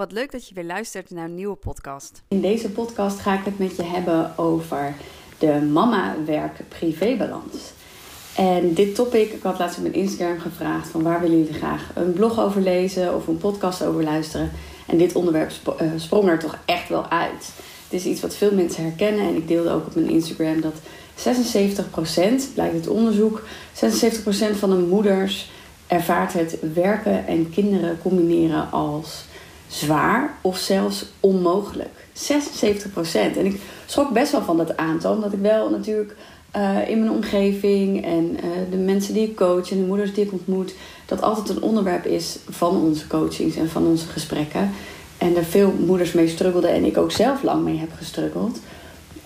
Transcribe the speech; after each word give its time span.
Wat 0.00 0.12
leuk 0.12 0.32
dat 0.32 0.48
je 0.48 0.54
weer 0.54 0.64
luistert 0.64 1.10
naar 1.10 1.24
een 1.24 1.34
nieuwe 1.34 1.56
podcast. 1.56 2.22
In 2.28 2.40
deze 2.40 2.70
podcast 2.70 3.18
ga 3.18 3.38
ik 3.38 3.44
het 3.44 3.58
met 3.58 3.76
je 3.76 3.82
hebben 3.82 4.38
over 4.38 4.94
de 5.38 5.68
mama-werk-privébalans. 5.72 7.72
En 8.36 8.74
dit 8.74 8.94
topic, 8.94 9.32
ik 9.32 9.42
had 9.42 9.58
laatst 9.58 9.76
op 9.76 9.82
mijn 9.82 9.94
Instagram 9.94 10.38
gevraagd 10.38 10.88
van 10.88 11.02
waar 11.02 11.20
willen 11.20 11.38
jullie 11.38 11.54
graag 11.54 11.90
een 11.94 12.12
blog 12.12 12.40
over 12.40 12.60
lezen 12.60 13.14
of 13.14 13.26
een 13.26 13.38
podcast 13.38 13.82
over 13.82 14.02
luisteren. 14.02 14.50
En 14.86 14.98
dit 14.98 15.14
onderwerp 15.14 15.52
eh, 15.78 15.86
sprong 15.96 16.28
er 16.28 16.38
toch 16.38 16.58
echt 16.64 16.88
wel 16.88 17.08
uit. 17.08 17.52
Het 17.84 17.92
is 17.92 18.04
iets 18.04 18.20
wat 18.20 18.36
veel 18.36 18.54
mensen 18.54 18.82
herkennen 18.82 19.26
en 19.26 19.36
ik 19.36 19.48
deelde 19.48 19.70
ook 19.70 19.86
op 19.86 19.94
mijn 19.94 20.10
Instagram 20.10 20.60
dat 20.60 20.74
76%, 21.14 21.20
blijkt 22.54 22.74
het 22.74 22.88
onderzoek, 22.88 23.42
76% 23.74 23.78
van 24.58 24.70
de 24.70 24.86
moeders 24.88 25.50
ervaart 25.86 26.32
het 26.32 26.58
werken 26.74 27.26
en 27.26 27.50
kinderen 27.50 27.98
combineren 28.02 28.70
als 28.70 29.28
zwaar 29.70 30.34
of 30.40 30.58
zelfs 30.58 31.04
onmogelijk. 31.20 32.06
76 32.12 32.92
procent. 32.92 33.36
En 33.36 33.46
ik 33.46 33.60
schrok 33.86 34.10
best 34.10 34.32
wel 34.32 34.42
van 34.42 34.56
dat 34.56 34.76
aantal, 34.76 35.14
omdat 35.14 35.32
ik 35.32 35.40
wel 35.40 35.70
natuurlijk 35.70 36.16
uh, 36.56 36.88
in 36.88 36.98
mijn 36.98 37.10
omgeving 37.10 38.04
en 38.04 38.36
uh, 38.36 38.50
de 38.70 38.76
mensen 38.76 39.14
die 39.14 39.28
ik 39.28 39.36
coach 39.36 39.70
en 39.70 39.76
de 39.76 39.86
moeders 39.86 40.14
die 40.14 40.24
ik 40.24 40.32
ontmoet, 40.32 40.74
dat 41.06 41.22
altijd 41.22 41.48
een 41.48 41.62
onderwerp 41.62 42.06
is 42.06 42.38
van 42.48 42.76
onze 42.76 43.06
coachings 43.06 43.56
en 43.56 43.68
van 43.68 43.86
onze 43.86 44.06
gesprekken. 44.06 44.70
En 45.18 45.36
er 45.36 45.44
veel 45.44 45.74
moeders 45.86 46.12
mee 46.12 46.28
struggelden 46.28 46.70
en 46.70 46.84
ik 46.84 46.98
ook 46.98 47.12
zelf 47.12 47.42
lang 47.42 47.64
mee 47.64 47.78
heb 47.78 47.90
gestruggeld. 47.96 48.58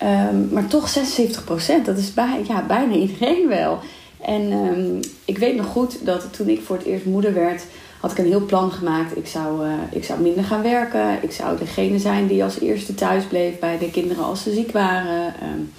Um, 0.03 0.49
maar 0.53 0.67
toch 0.67 0.89
76 0.89 1.45
procent, 1.45 1.87
dat 1.87 1.99
is 1.99 2.13
ja, 2.47 2.65
bijna 2.67 2.95
iedereen 2.95 3.49
wel. 3.49 3.79
En 4.21 4.53
um, 4.53 5.01
ik 5.25 5.39
weet 5.39 5.57
nog 5.57 5.67
goed 5.67 6.07
dat 6.07 6.33
toen 6.33 6.49
ik 6.49 6.63
voor 6.63 6.77
het 6.77 6.87
eerst 6.87 7.05
moeder 7.05 7.35
werd, 7.35 7.65
had 8.05 8.13
ik 8.13 8.19
een 8.19 8.31
heel 8.31 8.47
plan 8.47 8.73
gemaakt. 8.73 9.17
Ik 9.17 9.27
zou, 9.27 9.67
uh, 9.67 9.73
ik 9.91 10.05
zou 10.05 10.21
minder 10.21 10.45
gaan 10.45 10.63
werken. 10.63 11.23
Ik 11.23 11.33
zou 11.33 11.59
degene 11.59 11.99
zijn 11.99 12.27
die 12.27 12.45
als 12.45 12.61
eerste 12.61 12.95
thuis 12.95 13.25
bleef 13.25 13.59
bij 13.59 13.79
de 13.79 13.91
kinderen 13.91 14.25
als 14.25 14.43
ze 14.43 14.53
ziek 14.53 14.73
waren. 14.73 15.35
Um, 15.43 15.73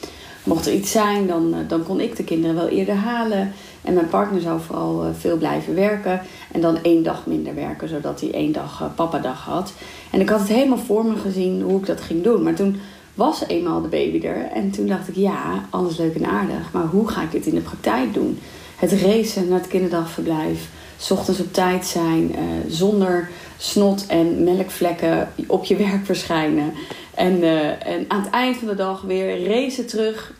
mocht 0.43 0.65
er 0.65 0.73
iets 0.73 0.91
zijn, 0.91 1.27
dan, 1.27 1.47
uh, 1.49 1.57
dan 1.67 1.83
kon 1.83 1.99
ik 1.99 2.15
de 2.15 2.23
kinderen 2.23 2.55
wel 2.55 2.67
eerder 2.67 2.95
halen. 2.95 3.53
En 3.81 3.93
mijn 3.93 4.09
partner 4.09 4.41
zou 4.41 4.59
vooral 4.61 5.05
uh, 5.05 5.09
veel 5.19 5.37
blijven 5.37 5.75
werken. 5.75 6.21
En 6.51 6.61
dan 6.61 6.83
één 6.83 7.03
dag 7.03 7.25
minder 7.25 7.55
werken, 7.55 7.89
zodat 7.89 8.21
hij 8.21 8.31
één 8.31 8.51
dag 8.51 8.91
papadag 8.95 9.43
had. 9.43 9.73
En 10.11 10.21
ik 10.21 10.29
had 10.29 10.39
het 10.39 10.47
helemaal 10.47 10.77
voor 10.77 11.05
me 11.05 11.15
gezien 11.15 11.61
hoe 11.61 11.79
ik 11.79 11.85
dat 11.85 12.01
ging 12.01 12.23
doen. 12.23 12.43
Maar 12.43 12.55
toen 12.55 12.79
was 13.13 13.43
eenmaal 13.47 13.81
de 13.81 13.87
baby 13.87 14.25
er. 14.25 14.47
En 14.53 14.71
toen 14.71 14.87
dacht 14.87 15.07
ik, 15.07 15.15
ja, 15.15 15.65
alles 15.69 15.97
leuk 15.97 16.15
en 16.15 16.25
aardig. 16.25 16.71
Maar 16.71 16.85
hoe 16.85 17.07
ga 17.07 17.21
ik 17.21 17.31
dit 17.31 17.45
in 17.45 17.55
de 17.55 17.61
praktijk 17.61 18.13
doen? 18.13 18.39
Het 18.75 18.91
racen 18.91 19.47
naar 19.47 19.59
het 19.59 19.67
kinderdagverblijf 19.67 20.69
s 20.97 21.11
ochtends 21.11 21.39
op 21.39 21.53
tijd 21.53 21.85
zijn, 21.85 22.31
uh, 22.31 22.39
zonder 22.67 23.29
snot 23.57 24.05
en 24.07 24.43
melkvlekken 24.43 25.31
op 25.47 25.65
je 25.65 25.75
werk 25.75 26.05
verschijnen. 26.05 26.73
En, 27.13 27.37
uh, 27.37 27.87
en 27.87 28.05
aan 28.07 28.21
het 28.21 28.29
eind 28.29 28.57
van 28.57 28.67
de 28.67 28.75
dag 28.75 29.01
weer 29.01 29.47
racen 29.47 29.87
terug 29.87 30.33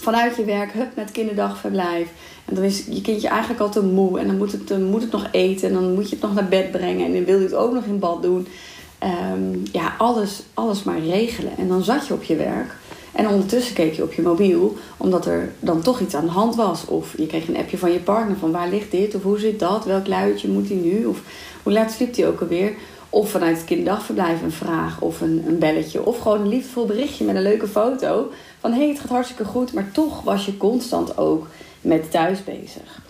vanuit 0.00 0.36
je 0.36 0.44
werk, 0.44 0.72
hup, 0.72 0.96
met 0.96 1.12
kinderdagverblijf. 1.12 2.08
En 2.44 2.54
dan 2.54 2.64
is 2.64 2.84
je 2.90 3.00
kindje 3.00 3.28
eigenlijk 3.28 3.60
al 3.60 3.70
te 3.70 3.82
moe 3.82 4.18
en 4.18 4.26
dan 4.26 4.36
moet 4.36 4.52
het, 4.52 4.78
moet 4.78 5.02
het 5.02 5.12
nog 5.12 5.28
eten 5.30 5.68
en 5.68 5.74
dan 5.74 5.94
moet 5.94 6.08
je 6.08 6.14
het 6.14 6.24
nog 6.24 6.34
naar 6.34 6.48
bed 6.48 6.70
brengen 6.70 7.06
en 7.06 7.12
dan 7.12 7.24
wil 7.24 7.38
je 7.38 7.44
het 7.44 7.54
ook 7.54 7.72
nog 7.72 7.84
in 7.84 7.98
bad 7.98 8.22
doen. 8.22 8.46
Um, 9.32 9.62
ja, 9.72 9.94
alles, 9.98 10.42
alles 10.54 10.82
maar 10.82 11.00
regelen. 11.00 11.52
En 11.58 11.68
dan 11.68 11.84
zat 11.84 12.06
je 12.06 12.14
op 12.14 12.22
je 12.22 12.36
werk. 12.36 12.74
En 13.16 13.28
ondertussen 13.28 13.74
keek 13.74 13.94
je 13.94 14.02
op 14.02 14.12
je 14.12 14.22
mobiel, 14.22 14.76
omdat 14.96 15.26
er 15.26 15.52
dan 15.60 15.82
toch 15.82 16.00
iets 16.00 16.14
aan 16.14 16.24
de 16.24 16.30
hand 16.30 16.54
was. 16.54 16.84
Of 16.84 17.14
je 17.16 17.26
kreeg 17.26 17.48
een 17.48 17.56
appje 17.56 17.78
van 17.78 17.92
je 17.92 17.98
partner 17.98 18.36
van 18.36 18.52
waar 18.52 18.68
ligt 18.68 18.90
dit? 18.90 19.14
Of 19.14 19.22
hoe 19.22 19.38
zit 19.38 19.58
dat? 19.58 19.84
Welk 19.84 20.06
luidje 20.06 20.48
moet 20.48 20.68
hij 20.68 20.76
nu? 20.76 21.04
Of 21.04 21.20
hoe 21.62 21.72
laat 21.72 21.92
sliep 21.92 22.16
hij 22.16 22.28
ook 22.28 22.40
alweer? 22.40 22.72
Of 23.10 23.30
vanuit 23.30 23.56
het 23.56 23.66
kinderdagverblijf 23.66 24.42
een 24.42 24.52
vraag 24.52 25.00
of 25.00 25.20
een, 25.20 25.44
een 25.46 25.58
belletje. 25.58 26.06
Of 26.06 26.18
gewoon 26.18 26.40
een 26.40 26.48
liefdevol 26.48 26.86
berichtje 26.86 27.24
met 27.24 27.36
een 27.36 27.42
leuke 27.42 27.66
foto. 27.66 28.30
Van 28.60 28.72
hé, 28.72 28.78
hey, 28.78 28.88
het 28.88 29.00
gaat 29.00 29.08
hartstikke 29.08 29.44
goed. 29.44 29.72
Maar 29.72 29.90
toch 29.92 30.22
was 30.22 30.46
je 30.46 30.56
constant 30.56 31.18
ook 31.18 31.46
met 31.80 32.10
thuis 32.10 32.44
bezig. 32.44 33.02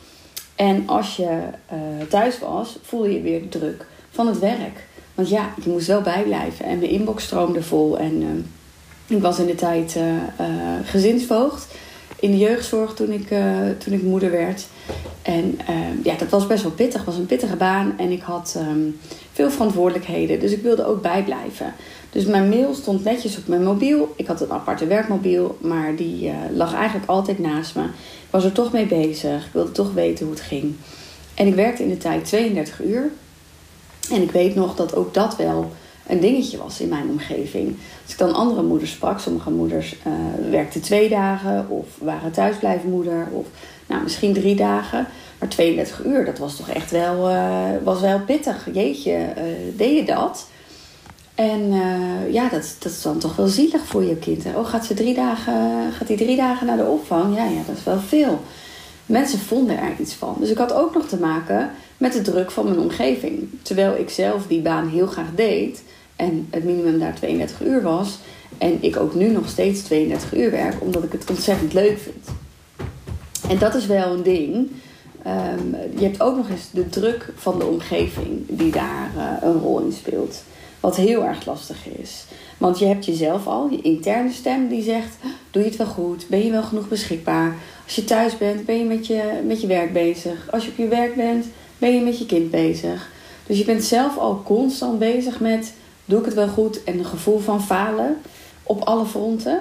En 0.54 0.82
als 0.88 1.16
je 1.16 1.40
uh, 1.72 2.06
thuis 2.08 2.38
was, 2.38 2.78
voelde 2.82 3.12
je 3.12 3.20
weer 3.20 3.48
druk 3.48 3.86
van 4.10 4.26
het 4.26 4.38
werk. 4.38 4.84
Want 5.14 5.28
ja, 5.28 5.54
je 5.64 5.70
moest 5.70 5.86
wel 5.86 6.00
bijblijven. 6.00 6.64
En 6.64 6.78
de 6.78 6.88
inbox 6.88 7.24
stroomde 7.24 7.62
vol. 7.62 7.98
En 7.98 8.22
uh, 8.22 8.28
ik 9.06 9.22
was 9.22 9.38
in 9.38 9.46
de 9.46 9.54
tijd 9.54 9.94
uh, 9.96 10.02
uh, 10.02 10.46
gezinsvoogd 10.84 11.66
in 12.20 12.30
de 12.30 12.38
jeugdzorg 12.38 12.94
toen 12.94 13.10
ik, 13.10 13.30
uh, 13.30 13.56
toen 13.78 13.92
ik 13.92 14.02
moeder 14.02 14.30
werd. 14.30 14.66
En 15.22 15.58
ja, 16.02 16.14
dat 16.14 16.28
was 16.28 16.46
best 16.46 16.62
wel 16.62 16.72
pittig. 16.72 16.96
Het 16.96 17.04
was 17.04 17.16
een 17.16 17.26
pittige 17.26 17.56
baan 17.56 17.94
en 17.98 18.10
ik 18.10 18.22
had 18.22 18.56
um, 18.58 18.98
veel 19.32 19.50
verantwoordelijkheden. 19.50 20.40
Dus 20.40 20.52
ik 20.52 20.62
wilde 20.62 20.86
ook 20.86 21.02
bijblijven. 21.02 21.74
Dus 22.10 22.24
mijn 22.24 22.48
mail 22.48 22.74
stond 22.74 23.04
netjes 23.04 23.36
op 23.36 23.46
mijn 23.46 23.64
mobiel. 23.64 24.14
Ik 24.16 24.26
had 24.26 24.40
een 24.40 24.50
aparte 24.50 24.86
werkmobiel, 24.86 25.58
maar 25.60 25.96
die 25.96 26.32
lag 26.54 26.74
eigenlijk 26.74 27.10
altijd 27.10 27.38
naast 27.38 27.74
me. 27.74 27.82
Ik 27.82 28.30
was 28.30 28.44
er 28.44 28.52
toch 28.52 28.72
mee 28.72 28.86
bezig. 28.86 29.46
Ik 29.46 29.52
wilde 29.52 29.72
toch 29.72 29.92
weten 29.92 30.26
hoe 30.26 30.34
het 30.34 30.44
ging. 30.44 30.74
En 31.34 31.46
ik 31.46 31.54
werkte 31.54 31.82
in 31.82 31.88
de 31.88 31.98
tijd 31.98 32.24
32 32.24 32.82
uur. 32.82 33.10
En 34.10 34.22
ik 34.22 34.30
weet 34.30 34.54
nog 34.54 34.74
dat 34.74 34.94
ook 34.94 35.14
dat 35.14 35.36
wel 35.36 35.72
een 36.06 36.20
dingetje 36.20 36.58
was 36.58 36.80
in 36.80 36.88
mijn 36.88 37.08
omgeving. 37.08 37.76
Als 38.02 38.12
ik 38.12 38.18
dan 38.18 38.34
andere 38.34 38.62
moeders 38.62 38.90
sprak, 38.90 39.18
sommige 39.18 39.50
moeders 39.50 39.96
uh, 40.06 40.50
werkten 40.50 40.80
twee 40.80 41.08
dagen 41.08 41.66
of 41.68 41.86
waren 41.98 42.32
thuisblijvenmoeder 42.32 43.28
of 43.30 43.46
nou, 43.86 44.02
misschien 44.02 44.32
drie 44.32 44.54
dagen. 44.54 45.06
Maar 45.38 45.48
32 45.48 46.04
uur, 46.04 46.24
dat 46.24 46.38
was 46.38 46.56
toch 46.56 46.68
echt 46.68 46.90
wel, 46.90 47.30
uh, 47.30 47.64
was 47.84 48.00
wel 48.00 48.20
pittig. 48.20 48.68
Jeetje, 48.72 49.12
uh, 49.12 49.42
deed 49.76 49.96
je 49.96 50.04
dat? 50.04 50.46
En 51.34 51.72
ja, 52.30 52.48
dat, 52.48 52.76
dat 52.78 52.92
is 52.92 53.02
dan 53.02 53.18
toch 53.18 53.36
wel 53.36 53.46
zielig 53.46 53.86
voor 53.86 54.04
je 54.04 54.16
kind. 54.16 54.44
Oh, 54.54 54.66
gaat 54.66 54.84
ze 54.84 54.94
drie 54.94 55.14
dagen, 55.14 55.92
gaat 55.92 56.08
hij 56.08 56.16
drie 56.16 56.36
dagen 56.36 56.66
naar 56.66 56.76
de 56.76 56.84
opvang? 56.84 57.36
Ja, 57.36 57.44
ja, 57.44 57.60
dat 57.66 57.76
is 57.76 57.84
wel 57.84 57.98
veel. 57.98 58.40
Mensen 59.06 59.38
vonden 59.38 59.78
er 59.78 59.94
iets 60.00 60.14
van. 60.14 60.36
Dus 60.40 60.50
ik 60.50 60.58
had 60.58 60.72
ook 60.72 60.94
nog 60.94 61.06
te 61.06 61.16
maken 61.16 61.70
met 61.98 62.12
de 62.12 62.22
druk 62.22 62.50
van 62.50 62.64
mijn 62.64 62.78
omgeving. 62.78 63.48
Terwijl 63.62 63.96
ik 63.96 64.10
zelf 64.10 64.46
die 64.46 64.60
baan 64.60 64.88
heel 64.88 65.06
graag 65.06 65.34
deed, 65.34 65.82
en 66.16 66.46
het 66.50 66.64
minimum 66.64 66.98
daar 66.98 67.14
32 67.14 67.60
uur 67.60 67.82
was. 67.82 68.18
En 68.58 68.78
ik 68.80 68.96
ook 68.96 69.14
nu 69.14 69.28
nog 69.28 69.48
steeds 69.48 69.82
32 69.82 70.34
uur 70.34 70.50
werk, 70.50 70.74
omdat 70.80 71.02
ik 71.02 71.12
het 71.12 71.30
ontzettend 71.30 71.72
leuk 71.72 71.98
vind. 71.98 72.28
En 73.48 73.58
dat 73.58 73.74
is 73.74 73.86
wel 73.86 74.12
een 74.12 74.22
ding. 74.22 74.54
Um, 75.26 75.76
je 75.98 76.04
hebt 76.04 76.22
ook 76.22 76.36
nog 76.36 76.48
eens 76.50 76.70
de 76.70 76.88
druk 76.88 77.32
van 77.36 77.58
de 77.58 77.64
omgeving 77.64 78.44
die 78.48 78.72
daar 78.72 79.10
uh, 79.16 79.48
een 79.48 79.60
rol 79.60 79.80
in 79.80 79.92
speelt. 79.92 80.42
Wat 80.80 80.96
heel 80.96 81.24
erg 81.24 81.46
lastig 81.46 81.86
is. 81.86 82.24
Want 82.58 82.78
je 82.78 82.84
hebt 82.84 83.04
jezelf 83.04 83.46
al, 83.46 83.68
je 83.70 83.80
interne 83.80 84.32
stem 84.32 84.68
die 84.68 84.82
zegt: 84.82 85.16
Doe 85.50 85.62
je 85.62 85.68
het 85.68 85.78
wel 85.78 85.86
goed? 85.86 86.26
Ben 86.28 86.44
je 86.44 86.50
wel 86.50 86.62
genoeg 86.62 86.88
beschikbaar? 86.88 87.54
Als 87.84 87.94
je 87.94 88.04
thuis 88.04 88.38
bent, 88.38 88.66
ben 88.66 88.78
je 88.78 88.84
met 88.84 89.06
je, 89.06 89.22
met 89.46 89.60
je 89.60 89.66
werk 89.66 89.92
bezig. 89.92 90.48
Als 90.50 90.64
je 90.64 90.70
op 90.70 90.76
je 90.76 90.88
werk 90.88 91.14
bent, 91.14 91.46
ben 91.78 91.94
je 91.94 92.00
met 92.00 92.18
je 92.18 92.26
kind 92.26 92.50
bezig. 92.50 93.10
Dus 93.46 93.58
je 93.58 93.64
bent 93.64 93.84
zelf 93.84 94.16
al 94.16 94.42
constant 94.44 94.98
bezig 94.98 95.40
met 95.40 95.72
doe 96.04 96.18
ik 96.18 96.24
het 96.24 96.34
wel 96.34 96.48
goed 96.48 96.84
en 96.84 96.98
een 96.98 97.04
gevoel 97.04 97.38
van 97.38 97.62
falen 97.62 98.16
op 98.62 98.82
alle 98.82 99.06
fronten. 99.06 99.60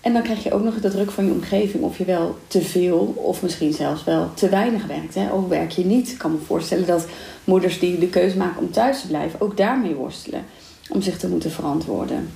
En 0.00 0.12
dan 0.12 0.22
krijg 0.22 0.42
je 0.42 0.52
ook 0.52 0.62
nog 0.62 0.80
de 0.80 0.90
druk 0.90 1.10
van 1.10 1.24
je 1.24 1.32
omgeving 1.32 1.84
of 1.84 1.98
je 1.98 2.04
wel 2.04 2.36
te 2.46 2.62
veel 2.62 3.12
of 3.16 3.42
misschien 3.42 3.72
zelfs 3.72 4.04
wel 4.04 4.30
te 4.34 4.48
weinig 4.48 4.86
werkt. 4.86 5.14
Hè? 5.14 5.32
Of 5.32 5.48
werk 5.48 5.70
je 5.70 5.84
niet. 5.84 6.10
Ik 6.10 6.18
kan 6.18 6.32
me 6.32 6.38
voorstellen 6.38 6.86
dat 6.86 7.06
moeders 7.44 7.78
die 7.78 7.98
de 7.98 8.08
keuze 8.08 8.36
maken 8.36 8.60
om 8.60 8.70
thuis 8.70 9.00
te 9.00 9.06
blijven 9.06 9.40
ook 9.40 9.56
daarmee 9.56 9.94
worstelen. 9.94 10.44
Om 10.88 11.02
zich 11.02 11.18
te 11.18 11.28
moeten 11.28 11.50
verantwoorden. 11.50 12.30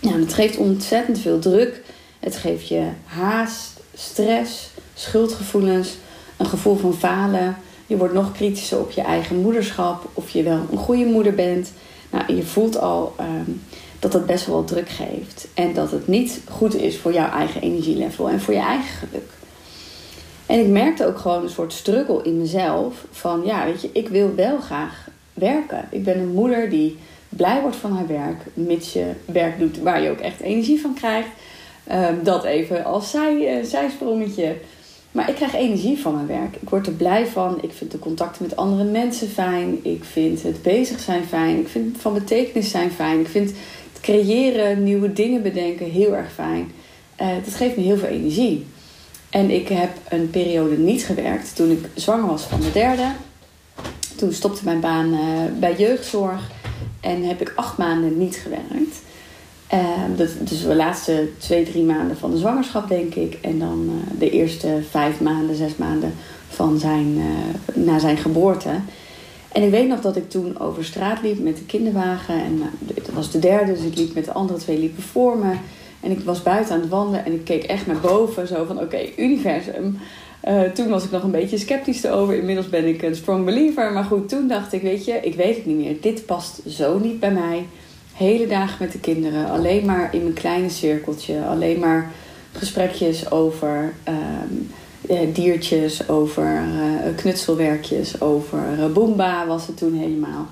Nou, 0.00 0.20
het 0.20 0.34
geeft 0.34 0.56
ontzettend 0.56 1.18
veel 1.18 1.38
druk. 1.38 1.82
Het 2.20 2.36
geeft 2.36 2.68
je 2.68 2.88
haast, 3.04 3.80
stress, 3.94 4.70
schuldgevoelens, 4.94 5.96
een 6.36 6.46
gevoel 6.46 6.76
van 6.76 6.94
falen. 6.94 7.56
Je 7.92 7.98
wordt 7.98 8.14
nog 8.14 8.32
kritischer 8.32 8.78
op 8.78 8.90
je 8.90 9.00
eigen 9.00 9.40
moederschap, 9.40 10.08
of 10.14 10.30
je 10.30 10.42
wel 10.42 10.60
een 10.70 10.78
goede 10.78 11.04
moeder 11.04 11.34
bent. 11.34 11.72
Nou, 12.10 12.34
je 12.34 12.42
voelt 12.42 12.78
al 12.78 13.14
um, 13.20 13.62
dat 13.98 14.12
het 14.12 14.26
best 14.26 14.46
wel 14.46 14.64
druk 14.64 14.88
geeft. 14.88 15.48
En 15.54 15.74
dat 15.74 15.90
het 15.90 16.08
niet 16.08 16.40
goed 16.50 16.74
is 16.74 16.98
voor 16.98 17.12
jouw 17.12 17.30
eigen 17.30 17.62
energielevel 17.62 18.28
en 18.28 18.40
voor 18.40 18.54
je 18.54 18.60
eigen 18.60 19.08
geluk. 19.08 19.30
En 20.46 20.60
ik 20.60 20.66
merkte 20.66 21.06
ook 21.06 21.18
gewoon 21.18 21.42
een 21.42 21.48
soort 21.48 21.72
struggle 21.72 22.22
in 22.22 22.38
mezelf. 22.38 23.04
Van 23.10 23.42
ja, 23.44 23.64
weet 23.64 23.82
je, 23.82 23.90
ik 23.92 24.08
wil 24.08 24.34
wel 24.34 24.58
graag 24.58 25.08
werken. 25.34 25.88
Ik 25.90 26.04
ben 26.04 26.18
een 26.18 26.32
moeder 26.32 26.70
die 26.70 26.98
blij 27.28 27.60
wordt 27.60 27.76
van 27.76 27.92
haar 27.92 28.06
werk. 28.06 28.42
Mits 28.54 28.92
je 28.92 29.10
werk 29.24 29.58
doet 29.58 29.78
waar 29.78 30.02
je 30.02 30.10
ook 30.10 30.20
echt 30.20 30.40
energie 30.40 30.80
van 30.80 30.94
krijgt. 30.94 31.28
Um, 31.92 32.22
dat 32.22 32.44
even 32.44 32.84
als 32.84 33.10
zij, 33.10 33.58
uh, 33.58 33.64
zijsprongetje. 33.64 34.56
Maar 35.12 35.28
ik 35.28 35.34
krijg 35.34 35.54
energie 35.54 35.98
van 35.98 36.14
mijn 36.14 36.26
werk. 36.26 36.56
Ik 36.60 36.68
word 36.68 36.86
er 36.86 36.92
blij 36.92 37.26
van. 37.26 37.58
Ik 37.62 37.72
vind 37.72 37.90
de 37.90 37.98
contacten 37.98 38.42
met 38.42 38.56
andere 38.56 38.84
mensen 38.84 39.28
fijn. 39.28 39.78
Ik 39.82 40.04
vind 40.04 40.42
het 40.42 40.62
bezig 40.62 41.00
zijn 41.00 41.24
fijn. 41.24 41.58
Ik 41.58 41.68
vind 41.68 41.92
het 41.92 42.02
van 42.02 42.12
betekenis 42.12 42.70
zijn 42.70 42.90
fijn. 42.90 43.20
Ik 43.20 43.28
vind 43.28 43.50
het 43.92 44.00
creëren, 44.00 44.82
nieuwe 44.82 45.12
dingen 45.12 45.42
bedenken 45.42 45.90
heel 45.90 46.16
erg 46.16 46.32
fijn. 46.32 46.72
Uh, 47.20 47.28
dat 47.44 47.54
geeft 47.54 47.76
me 47.76 47.82
heel 47.82 47.96
veel 47.96 48.08
energie. 48.08 48.66
En 49.30 49.50
ik 49.50 49.68
heb 49.68 49.90
een 50.08 50.30
periode 50.30 50.78
niet 50.78 51.04
gewerkt 51.04 51.56
toen 51.56 51.70
ik 51.70 51.88
zwanger 51.94 52.26
was 52.26 52.42
van 52.42 52.60
de 52.60 52.72
derde. 52.72 53.06
Toen 54.16 54.32
stopte 54.32 54.64
mijn 54.64 54.80
baan 54.80 55.14
uh, 55.14 55.20
bij 55.58 55.76
jeugdzorg. 55.76 56.50
En 57.00 57.22
heb 57.22 57.40
ik 57.40 57.52
acht 57.56 57.78
maanden 57.78 58.18
niet 58.18 58.36
gewerkt. 58.36 58.91
Uh, 59.74 59.78
dat, 60.16 60.28
dus 60.38 60.62
de 60.62 60.74
laatste 60.74 61.28
twee, 61.38 61.64
drie 61.64 61.84
maanden 61.84 62.16
van 62.16 62.30
de 62.30 62.36
zwangerschap, 62.36 62.88
denk 62.88 63.14
ik. 63.14 63.38
En 63.40 63.58
dan 63.58 63.88
uh, 63.88 64.20
de 64.20 64.30
eerste 64.30 64.80
vijf 64.90 65.20
maanden, 65.20 65.56
zes 65.56 65.76
maanden 65.76 66.14
van 66.48 66.78
zijn, 66.78 67.16
uh, 67.16 67.84
na 67.84 67.98
zijn 67.98 68.16
geboorte. 68.16 68.70
En 69.52 69.62
ik 69.62 69.70
weet 69.70 69.88
nog 69.88 70.00
dat 70.00 70.16
ik 70.16 70.30
toen 70.30 70.60
over 70.60 70.84
straat 70.84 71.22
liep 71.22 71.42
met 71.42 71.56
de 71.56 71.64
kinderwagen. 71.64 72.34
En 72.34 72.62
dat 72.78 73.08
was 73.14 73.30
de 73.30 73.38
derde, 73.38 73.72
dus 73.72 73.84
ik 73.84 73.96
liep 73.96 74.14
met 74.14 74.24
de 74.24 74.32
andere 74.32 74.58
twee 74.58 74.78
liepen 74.78 75.02
voor 75.02 75.38
me. 75.38 75.52
En 76.00 76.10
ik 76.10 76.20
was 76.20 76.42
buiten 76.42 76.74
aan 76.74 76.80
het 76.80 76.88
wandelen 76.88 77.24
en 77.24 77.32
ik 77.32 77.44
keek 77.44 77.62
echt 77.62 77.86
naar 77.86 78.00
boven. 78.00 78.46
Zo 78.46 78.64
van, 78.64 78.80
oké, 78.80 79.00
universum. 79.16 79.98
Uh, 80.48 80.60
toen 80.62 80.88
was 80.88 81.04
ik 81.04 81.10
nog 81.10 81.22
een 81.22 81.30
beetje 81.30 81.58
sceptisch 81.58 82.02
erover. 82.02 82.34
Inmiddels 82.34 82.68
ben 82.68 82.86
ik 82.86 83.02
een 83.02 83.16
strong 83.16 83.44
believer. 83.44 83.92
Maar 83.92 84.04
goed, 84.04 84.28
toen 84.28 84.48
dacht 84.48 84.72
ik, 84.72 84.82
weet 84.82 85.04
je, 85.04 85.20
ik 85.22 85.34
weet 85.34 85.56
het 85.56 85.66
niet 85.66 85.76
meer. 85.76 85.96
Dit 86.00 86.26
past 86.26 86.60
zo 86.68 86.98
niet 86.98 87.20
bij 87.20 87.32
mij. 87.32 87.66
Hele 88.22 88.46
dagen 88.46 88.76
met 88.80 88.92
de 88.92 89.00
kinderen. 89.00 89.50
Alleen 89.50 89.84
maar 89.84 90.14
in 90.14 90.22
mijn 90.22 90.34
kleine 90.34 90.68
cirkeltje. 90.68 91.44
Alleen 91.44 91.78
maar 91.78 92.10
gesprekjes 92.52 93.30
over 93.30 93.92
um, 94.08 94.70
diertjes, 95.32 96.08
over 96.08 96.44
uh, 96.44 97.16
knutselwerkjes, 97.16 98.20
over 98.20 98.58
uh, 98.78 98.86
Boomba 98.86 99.46
was 99.46 99.66
het 99.66 99.76
toen 99.76 99.94
helemaal. 99.94 100.46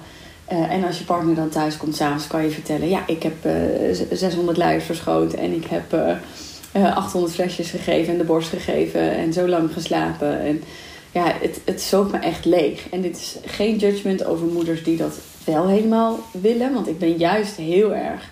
Uh, 0.53 0.73
en 0.73 0.85
als 0.85 0.99
je 0.99 1.05
partner 1.05 1.35
dan 1.35 1.49
thuis 1.49 1.77
komt 1.77 1.97
s'avonds, 1.97 2.27
kan 2.27 2.43
je 2.43 2.51
vertellen: 2.51 2.89
Ja, 2.89 3.07
ik 3.07 3.23
heb 3.23 3.47
uh, 3.47 3.53
600 4.13 4.57
luiers 4.57 4.85
verschoten 4.85 5.39
en 5.39 5.53
ik 5.53 5.67
heb 5.67 5.95
uh, 6.75 6.97
800 6.97 7.35
flesjes 7.35 7.71
gegeven 7.71 8.13
en 8.13 8.19
de 8.19 8.25
borst 8.25 8.49
gegeven 8.49 9.15
en 9.17 9.33
zo 9.33 9.49
lang 9.49 9.73
geslapen. 9.73 10.41
En 10.41 10.63
ja, 11.13 11.33
het, 11.41 11.61
het 11.65 11.81
zoekt 11.81 12.13
me 12.13 12.19
echt 12.19 12.45
leeg. 12.45 12.89
En 12.91 13.01
dit 13.01 13.17
is 13.17 13.37
geen 13.45 13.77
judgment 13.77 14.25
over 14.25 14.47
moeders 14.47 14.83
die 14.83 14.97
dat 14.97 15.15
wel 15.45 15.69
helemaal 15.69 16.19
willen, 16.31 16.73
want 16.73 16.89
ik 16.89 16.99
ben 16.99 17.17
juist 17.17 17.57
heel 17.57 17.95
erg 17.95 18.31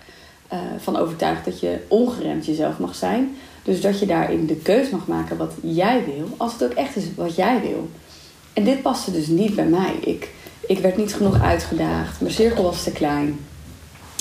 uh, 0.53 0.59
van 0.79 0.97
overtuigd 0.97 1.45
dat 1.45 1.61
je 1.61 1.79
ongeremd 1.89 2.47
jezelf 2.47 2.79
mag 2.79 2.95
zijn. 2.95 3.37
Dus 3.63 3.81
dat 3.81 3.99
je 3.99 4.07
daarin 4.07 4.47
de 4.47 4.57
keus 4.57 4.91
mag 4.91 5.07
maken 5.07 5.37
wat 5.37 5.53
jij 5.61 6.05
wil, 6.05 6.29
als 6.37 6.53
het 6.53 6.65
ook 6.65 6.73
echt 6.73 6.97
is 6.97 7.05
wat 7.17 7.35
jij 7.37 7.61
wil. 7.61 7.89
En 8.53 8.65
dit 8.65 8.83
paste 8.83 9.13
dus 9.13 9.27
niet 9.27 9.55
bij 9.55 9.67
mij. 9.67 9.95
Ik, 10.01 10.31
ik 10.67 10.79
werd 10.79 10.97
niet 10.97 11.15
genoeg 11.15 11.43
uitgedaagd. 11.43 12.21
Mijn 12.21 12.33
cirkel 12.33 12.63
was 12.63 12.83
te 12.83 12.93
klein. 12.93 13.39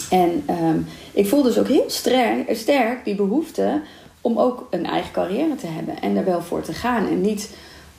En 0.10 0.44
um, 0.50 0.86
ik 1.14 1.28
voelde 1.28 1.48
dus 1.48 1.58
ook 1.58 1.68
heel 1.68 1.86
sterk, 1.88 2.56
sterk 2.56 3.06
die 3.06 3.16
behoefte 3.16 3.82
om 4.22 4.40
ook 4.40 4.68
een 4.70 4.86
eigen 4.86 5.12
carrière 5.12 5.56
te 5.56 5.68
hebben 5.68 6.02
en 6.02 6.16
er 6.16 6.26
wel 6.26 6.42
voor 6.42 6.62
te 6.62 6.74
gaan. 6.74 7.08
En 7.08 7.22
niet 7.22 7.56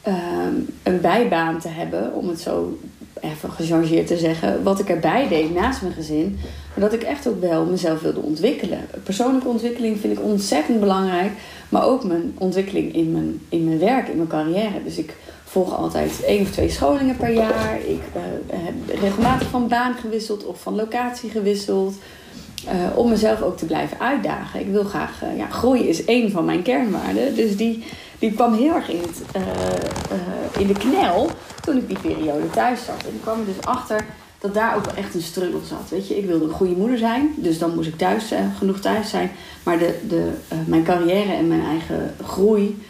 um, 0.07 0.69
een 0.83 1.01
bijbaan 1.01 1.59
te 1.59 1.69
hebben, 1.69 2.15
om 2.15 2.29
het 2.29 2.41
zo 2.41 2.79
even 3.21 3.51
gechangeerd 3.51 4.07
te 4.07 4.17
zeggen, 4.17 4.63
wat 4.63 4.79
ik 4.79 4.89
erbij 4.89 5.29
deed 5.29 5.55
naast 5.55 5.83
mijn 5.83 5.95
gezin. 5.95 6.39
Maar 6.75 6.91
dat 6.91 7.01
ik 7.01 7.03
echt 7.03 7.29
ook 7.29 7.41
wel 7.41 7.65
mezelf 7.65 8.01
wilde 8.01 8.21
ontwikkelen. 8.21 8.79
Persoonlijke 9.03 9.49
ontwikkeling 9.49 10.01
vind 10.01 10.19
ik 10.19 10.25
ontzettend 10.25 10.81
belangrijk, 10.81 11.31
maar 11.69 11.87
ook 11.87 12.05
mijn 12.05 12.35
ontwikkeling 12.39 12.95
in 12.95 13.13
mijn, 13.13 13.41
in 13.49 13.65
mijn 13.65 13.79
werk, 13.79 14.09
in 14.09 14.17
mijn 14.17 14.29
carrière. 14.29 14.85
Dus 14.85 14.99
ik 14.99 15.15
volg 15.45 15.77
altijd 15.77 16.25
één 16.25 16.43
of 16.43 16.51
twee 16.51 16.71
scholingen 16.71 17.17
per 17.17 17.33
jaar. 17.33 17.79
Ik 17.87 18.03
uh, 18.17 18.23
heb 18.53 19.01
regelmatig 19.01 19.49
van 19.49 19.69
baan 19.69 19.95
gewisseld 19.95 20.47
of 20.47 20.61
van 20.61 20.75
locatie 20.75 21.31
gewisseld. 21.31 21.95
Uh, 22.65 22.99
om 22.99 23.09
mezelf 23.09 23.43
ook 23.43 23.57
te 23.57 23.67
blijven 23.67 24.01
uitdagen. 24.01 24.61
Ik 24.61 24.67
wil 24.71 24.85
graag, 24.85 25.23
uh, 25.23 25.39
ja, 25.39 25.47
groei 25.47 25.89
is 25.89 26.05
één 26.05 26.31
van 26.31 26.45
mijn 26.45 26.63
kernwaarden. 26.63 27.35
Dus 27.35 27.57
die, 27.57 27.85
die 28.19 28.33
kwam 28.33 28.53
heel 28.55 28.75
erg 28.75 28.89
in, 28.89 29.01
het, 29.01 29.23
in 30.59 30.67
de 30.67 30.73
knel 30.73 31.31
toen 31.61 31.77
ik 31.77 31.89
die 31.89 31.99
periode 31.99 32.51
thuis 32.51 32.85
zat. 32.85 33.03
En 33.09 33.15
ik 33.15 33.21
kwam 33.23 33.39
er 33.39 33.47
dus 33.47 33.65
achter 33.65 34.05
dat 34.39 34.55
daar 34.55 34.77
ook 34.77 34.85
wel 34.85 34.95
echt 34.95 35.15
een 35.15 35.23
struggle 35.23 35.61
zat. 35.67 35.91
Weet 35.91 36.09
je, 36.09 36.19
ik 36.19 36.27
wilde 36.27 36.45
een 36.45 36.51
goede 36.51 36.77
moeder 36.77 36.99
zijn, 36.99 37.35
dus 37.37 37.59
dan 37.59 37.75
moest 37.75 37.89
ik 37.89 37.99
thuis, 37.99 38.33
genoeg 38.59 38.81
thuis 38.81 39.11
zijn. 39.11 39.31
Maar 39.63 39.79
de, 39.79 39.99
de, 40.09 40.31
mijn 40.67 40.85
carrière 40.85 41.33
en 41.33 41.49
mijn 41.49 41.65
eigen 41.65 42.15
groei 42.25 42.83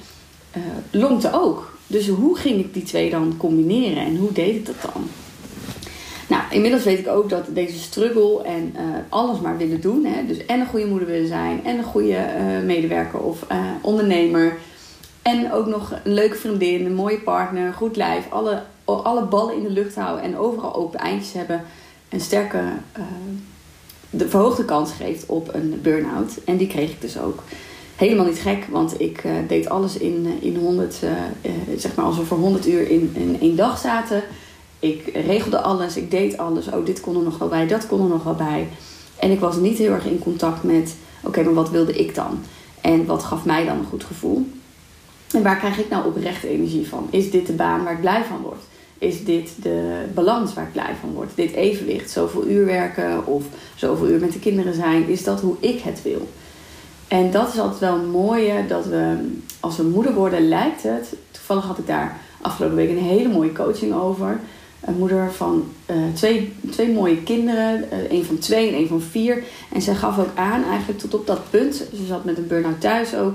lonkte 0.90 1.32
ook. 1.32 1.76
Dus 1.86 2.08
hoe 2.08 2.36
ging 2.36 2.60
ik 2.60 2.75
die 2.75 2.82
twee 2.82 3.10
dan 3.10 3.34
combineren 3.36 4.04
en 4.04 4.16
hoe 4.16 4.32
deed 4.32 4.54
ik 4.54 4.66
dat 4.66 4.92
dan? 4.92 5.08
Nou, 6.28 6.42
inmiddels 6.50 6.84
weet 6.84 6.98
ik 6.98 7.08
ook 7.08 7.28
dat 7.28 7.44
deze 7.48 7.78
struggle 7.78 8.42
en 8.42 8.75
alles 9.08 9.40
maar 9.40 9.56
willen 9.56 9.80
doen. 9.80 10.04
Hè, 10.04 10.26
dus 10.26 10.46
en 10.46 10.60
een 10.60 10.66
goede 10.66 10.86
moeder 10.86 11.08
willen 11.08 11.28
zijn, 11.28 11.64
en 11.64 11.78
een 11.78 11.84
goede 11.84 12.19
medewerker 12.64 13.19
of 13.19 13.46
ondernemer. 13.80 14.58
En 15.28 15.52
ook 15.52 15.66
nog 15.66 15.92
een 16.04 16.12
leuke 16.12 16.36
vriendin, 16.36 16.86
een 16.86 16.94
mooie 16.94 17.20
partner, 17.20 17.72
goed 17.72 17.96
lijf. 17.96 18.30
Alle, 18.30 18.62
alle 18.84 19.25
ballen 19.25 19.54
in 19.54 19.62
de 19.62 19.70
lucht 19.70 19.94
houden 19.94 20.25
en 20.25 20.36
overal 20.36 20.75
open 20.75 20.98
eindjes 20.98 21.32
hebben. 21.32 21.64
Een 22.08 22.20
sterke, 22.20 22.62
de 24.10 24.28
verhoogde 24.28 24.64
kans 24.64 24.92
geeft 24.92 25.26
op 25.26 25.54
een 25.54 25.80
burn-out. 25.82 26.38
En 26.44 26.56
die 26.56 26.66
kreeg 26.66 26.90
ik 26.90 27.00
dus 27.00 27.19
ook 27.19 27.42
helemaal 27.96 28.25
niet 28.26 28.38
gek, 28.38 28.66
want 28.70 29.00
ik 29.00 29.25
uh, 29.25 29.32
deed 29.48 29.69
alles 29.69 29.96
in, 29.96 30.38
in 30.40 30.56
100, 30.56 31.00
uh, 31.04 31.10
uh, 31.10 31.78
zeg 31.78 31.94
maar 31.94 32.04
alsof 32.04 32.30
er 32.30 32.36
100 32.36 32.66
uur 32.66 32.90
in, 32.90 33.12
in 33.14 33.40
één 33.40 33.56
dag 33.56 33.78
zaten. 33.78 34.22
Ik 34.78 35.10
regelde 35.14 35.60
alles, 35.60 35.96
ik 35.96 36.10
deed 36.10 36.38
alles. 36.38 36.69
Oh, 36.69 36.86
dit 36.86 37.00
kon 37.00 37.16
er 37.16 37.22
nog 37.22 37.38
wel 37.38 37.48
bij, 37.48 37.66
dat 37.66 37.86
kon 37.86 38.00
er 38.00 38.08
nog 38.08 38.22
wel 38.22 38.34
bij. 38.34 38.69
En 39.16 39.30
ik 39.30 39.40
was 39.40 39.56
niet 39.56 39.78
heel 39.78 39.92
erg 39.92 40.06
in 40.06 40.19
contact 40.19 40.62
met, 40.62 40.96
oké, 41.22 41.42
maar 41.42 41.54
wat 41.54 41.70
wilde 41.70 41.92
ik 41.92 42.14
dan? 42.14 42.40
En 42.80 43.06
wat 43.06 43.25
gaf 43.25 43.44
mij 43.44 43.64
dan 43.64 43.78
een 43.78 43.84
goed 43.84 44.04
gevoel? 44.04 44.46
En 45.32 45.42
waar 45.42 45.56
krijg 45.56 45.78
ik 45.78 45.90
nou 45.90 46.06
oprecht 46.06 46.42
energie 46.42 46.88
van? 46.88 47.06
Is 47.10 47.30
dit 47.30 47.46
de 47.46 47.52
baan 47.52 47.84
waar 47.84 47.92
ik 47.92 48.00
blij 48.00 48.25
van 48.25 48.40
word? 48.40 48.60
Is 48.98 49.25
dit 49.25 49.50
de 49.62 50.04
balans 50.14 50.54
waar 50.54 50.64
ik 50.64 50.72
blij 50.72 50.94
van 51.00 51.12
word? 51.12 51.30
Dit 51.34 51.52
evenwicht, 51.52 52.10
zoveel 52.10 52.46
uur 52.46 52.66
werken 52.66 53.26
of 53.26 53.44
zoveel 53.75 54.08
uur 54.08 54.20
met 54.20 54.32
de 54.32 54.38
kinderen 54.38 54.75
zijn, 54.75 55.08
is 55.08 55.25
dat 55.25 55.40
hoe 55.40 55.56
ik 55.60 55.80
het 55.80 56.02
wil? 56.02 56.28
En 57.08 57.30
dat 57.30 57.52
is 57.52 57.58
altijd 57.58 57.80
wel 57.80 57.94
een 57.94 58.10
mooie, 58.10 58.66
dat 58.66 58.86
we 58.86 59.28
als 59.60 59.76
we 59.76 59.82
moeder 59.82 60.14
worden, 60.14 60.48
lijkt 60.48 60.82
het. 60.82 61.16
Toevallig 61.30 61.64
had 61.64 61.78
ik 61.78 61.86
daar 61.86 62.16
afgelopen 62.40 62.76
week 62.76 62.90
een 62.90 62.98
hele 62.98 63.28
mooie 63.28 63.52
coaching 63.52 63.94
over. 63.94 64.40
Een 64.80 64.98
moeder 64.98 65.32
van 65.32 65.64
uh, 65.90 65.96
twee, 66.14 66.52
twee 66.70 66.92
mooie 66.92 67.22
kinderen, 67.22 67.84
uh, 67.92 68.10
een 68.10 68.25
van 68.25 68.38
twee 68.38 68.69
en 68.69 68.75
een 68.75 68.88
van 68.88 69.00
vier. 69.00 69.42
En 69.72 69.82
zij 69.82 69.94
gaf 69.94 70.19
ook 70.19 70.30
aan, 70.34 70.64
eigenlijk 70.64 70.98
tot 70.98 71.14
op 71.14 71.26
dat 71.26 71.50
punt, 71.50 71.75
ze 71.75 72.06
zat 72.06 72.25
met 72.25 72.38
een 72.38 72.46
burn-out 72.46 72.80
thuis 72.80 73.14
ook. 73.14 73.34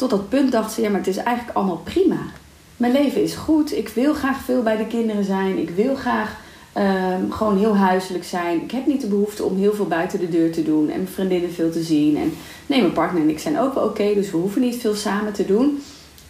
Tot 0.00 0.10
dat 0.10 0.28
punt 0.28 0.52
dacht 0.52 0.72
ze, 0.72 0.80
ja, 0.80 0.88
maar 0.88 0.98
het 0.98 1.08
is 1.08 1.16
eigenlijk 1.16 1.56
allemaal 1.56 1.80
prima. 1.84 2.18
Mijn 2.76 2.92
leven 2.92 3.22
is 3.22 3.34
goed, 3.34 3.76
ik 3.76 3.88
wil 3.88 4.14
graag 4.14 4.40
veel 4.40 4.62
bij 4.62 4.76
de 4.76 4.86
kinderen 4.86 5.24
zijn, 5.24 5.58
ik 5.58 5.70
wil 5.70 5.94
graag 5.94 6.36
Um, 6.76 7.32
gewoon 7.32 7.58
heel 7.58 7.76
huiselijk 7.76 8.24
zijn. 8.24 8.62
Ik 8.62 8.70
heb 8.70 8.86
niet 8.86 9.00
de 9.00 9.06
behoefte 9.06 9.44
om 9.44 9.58
heel 9.58 9.74
veel 9.74 9.86
buiten 9.86 10.20
de 10.20 10.28
deur 10.28 10.52
te 10.52 10.62
doen 10.62 10.82
en 10.90 10.96
mijn 10.96 11.08
vriendinnen 11.08 11.52
veel 11.52 11.70
te 11.70 11.82
zien. 11.82 12.16
En 12.16 12.32
nee, 12.66 12.80
mijn 12.80 12.92
partner 12.92 13.22
en 13.22 13.28
ik 13.28 13.38
zijn 13.38 13.58
ook 13.58 13.74
wel 13.74 13.84
oké, 13.84 14.14
dus 14.14 14.30
we 14.30 14.36
hoeven 14.36 14.60
niet 14.60 14.80
veel 14.80 14.94
samen 14.94 15.32
te 15.32 15.46
doen. 15.46 15.82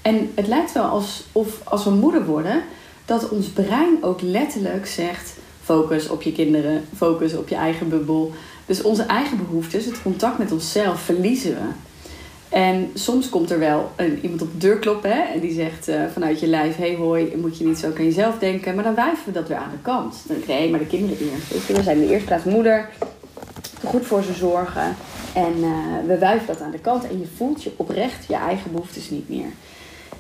En 0.03 0.31
het 0.35 0.47
lijkt 0.47 0.73
wel 0.73 0.85
alsof 0.85 1.61
als 1.65 1.85
we 1.85 1.91
moeder 1.91 2.25
worden, 2.25 2.63
dat 3.05 3.29
ons 3.29 3.47
brein 3.47 3.99
ook 4.01 4.21
letterlijk 4.21 4.87
zegt: 4.87 5.33
focus 5.63 6.09
op 6.09 6.23
je 6.23 6.33
kinderen, 6.33 6.85
focus 6.97 7.37
op 7.37 7.49
je 7.49 7.55
eigen 7.55 7.89
bubbel. 7.89 8.33
Dus 8.67 8.83
onze 8.83 9.03
eigen 9.03 9.37
behoeftes, 9.37 9.85
het 9.85 10.03
contact 10.03 10.39
met 10.39 10.53
onszelf, 10.53 11.01
verliezen 11.01 11.51
we. 11.51 11.90
En 12.51 12.91
soms 12.95 13.29
komt 13.29 13.51
er 13.51 13.59
wel 13.59 13.91
een, 13.97 14.19
iemand 14.23 14.43
op 14.43 14.53
de 14.53 14.59
deur 14.59 14.79
kloppen 14.79 15.11
hè, 15.11 15.21
en 15.21 15.41
die 15.41 15.53
zegt 15.53 15.89
uh, 15.89 16.03
vanuit 16.13 16.41
je 16.41 16.47
lijf: 16.47 16.77
hey 16.77 16.95
hoi, 16.95 17.37
moet 17.37 17.59
je 17.59 17.67
niet 17.67 17.79
zo 17.79 17.87
aan 17.87 18.05
jezelf 18.05 18.39
denken. 18.39 18.75
Maar 18.75 18.85
dan 18.85 18.95
wijven 18.95 19.25
we 19.25 19.33
dat 19.33 19.49
weer 19.49 19.57
aan 19.57 19.71
de 19.71 19.83
kant. 19.83 20.17
Dan 20.27 20.37
denk 20.47 20.61
ik: 20.61 20.71
maar 20.71 20.79
de 20.79 20.87
kinderen 20.87 21.19
eerst. 21.19 21.67
We 21.67 21.83
zijn 21.83 21.99
de 21.99 22.09
eerste 22.09 22.27
plaats 22.27 22.45
moeder, 22.45 22.89
goed 23.85 24.07
voor 24.07 24.23
ze 24.23 24.33
zorgen. 24.33 24.97
En 25.35 25.55
uh, 25.57 26.07
we 26.07 26.19
wuiven 26.19 26.47
dat 26.47 26.61
aan 26.61 26.71
de 26.71 26.79
kant 26.79 27.09
en 27.09 27.19
je 27.19 27.27
voelt 27.37 27.63
je 27.63 27.73
oprecht 27.77 28.27
je 28.27 28.35
eigen 28.35 28.73
behoeftes 28.73 29.11
niet 29.11 29.29
meer. 29.29 29.49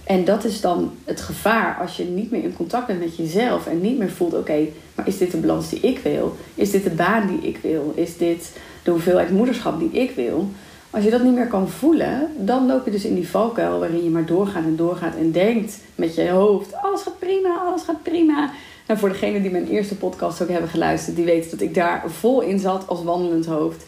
En 0.04 0.24
dat 0.24 0.44
is 0.44 0.60
dan 0.60 0.92
het 1.04 1.20
gevaar 1.20 1.76
als 1.80 1.96
je 1.96 2.04
niet 2.04 2.30
meer 2.30 2.42
in 2.42 2.56
contact 2.56 2.86
bent 2.86 3.00
met 3.00 3.16
jezelf 3.16 3.66
en 3.66 3.80
niet 3.80 3.98
meer 3.98 4.10
voelt: 4.10 4.34
oké, 4.34 4.66
maar 4.94 5.08
is 5.08 5.18
dit 5.18 5.30
de 5.30 5.36
balans 5.36 5.68
die 5.68 5.80
ik 5.80 5.98
wil? 5.98 6.36
Is 6.54 6.70
dit 6.70 6.84
de 6.84 6.90
baan 6.90 7.26
die 7.26 7.48
ik 7.48 7.58
wil? 7.62 7.92
Is 7.96 8.16
dit 8.16 8.52
de 8.82 8.90
hoeveelheid 8.90 9.30
moederschap 9.30 9.78
die 9.78 9.90
ik 9.90 10.10
wil? 10.10 10.50
Als 10.90 11.04
je 11.04 11.10
dat 11.10 11.22
niet 11.22 11.34
meer 11.34 11.46
kan 11.46 11.68
voelen, 11.68 12.28
dan 12.38 12.66
loop 12.66 12.84
je 12.84 12.90
dus 12.90 13.04
in 13.04 13.14
die 13.14 13.28
valkuil 13.28 13.78
waarin 13.78 14.04
je 14.04 14.10
maar 14.10 14.26
doorgaat 14.26 14.64
en 14.64 14.76
doorgaat 14.76 15.16
en 15.16 15.32
denkt 15.32 15.78
met 15.94 16.14
je 16.14 16.28
hoofd: 16.28 16.74
alles 16.82 17.02
gaat 17.02 17.18
prima, 17.18 17.58
alles 17.58 17.82
gaat 17.82 18.02
prima. 18.02 18.50
En 18.86 18.98
voor 18.98 19.08
degenen 19.08 19.42
die 19.42 19.50
mijn 19.50 19.68
eerste 19.68 19.96
podcast 19.96 20.42
ook 20.42 20.48
hebben 20.48 20.70
geluisterd, 20.70 21.16
die 21.16 21.24
weten 21.24 21.50
dat 21.50 21.60
ik 21.60 21.74
daar 21.74 22.02
vol 22.06 22.40
in 22.40 22.58
zat 22.58 22.88
als 22.88 23.02
wandelend 23.02 23.46
hoofd. 23.46 23.84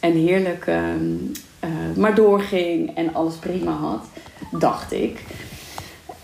En 0.00 0.12
heerlijk 0.12 0.66
uh, 0.66 0.76
uh, 1.64 1.70
maar 1.96 2.14
doorging 2.14 2.96
en 2.96 3.14
alles 3.14 3.34
prima 3.34 3.72
had, 3.72 4.04
dacht 4.58 4.92
ik. 4.92 5.20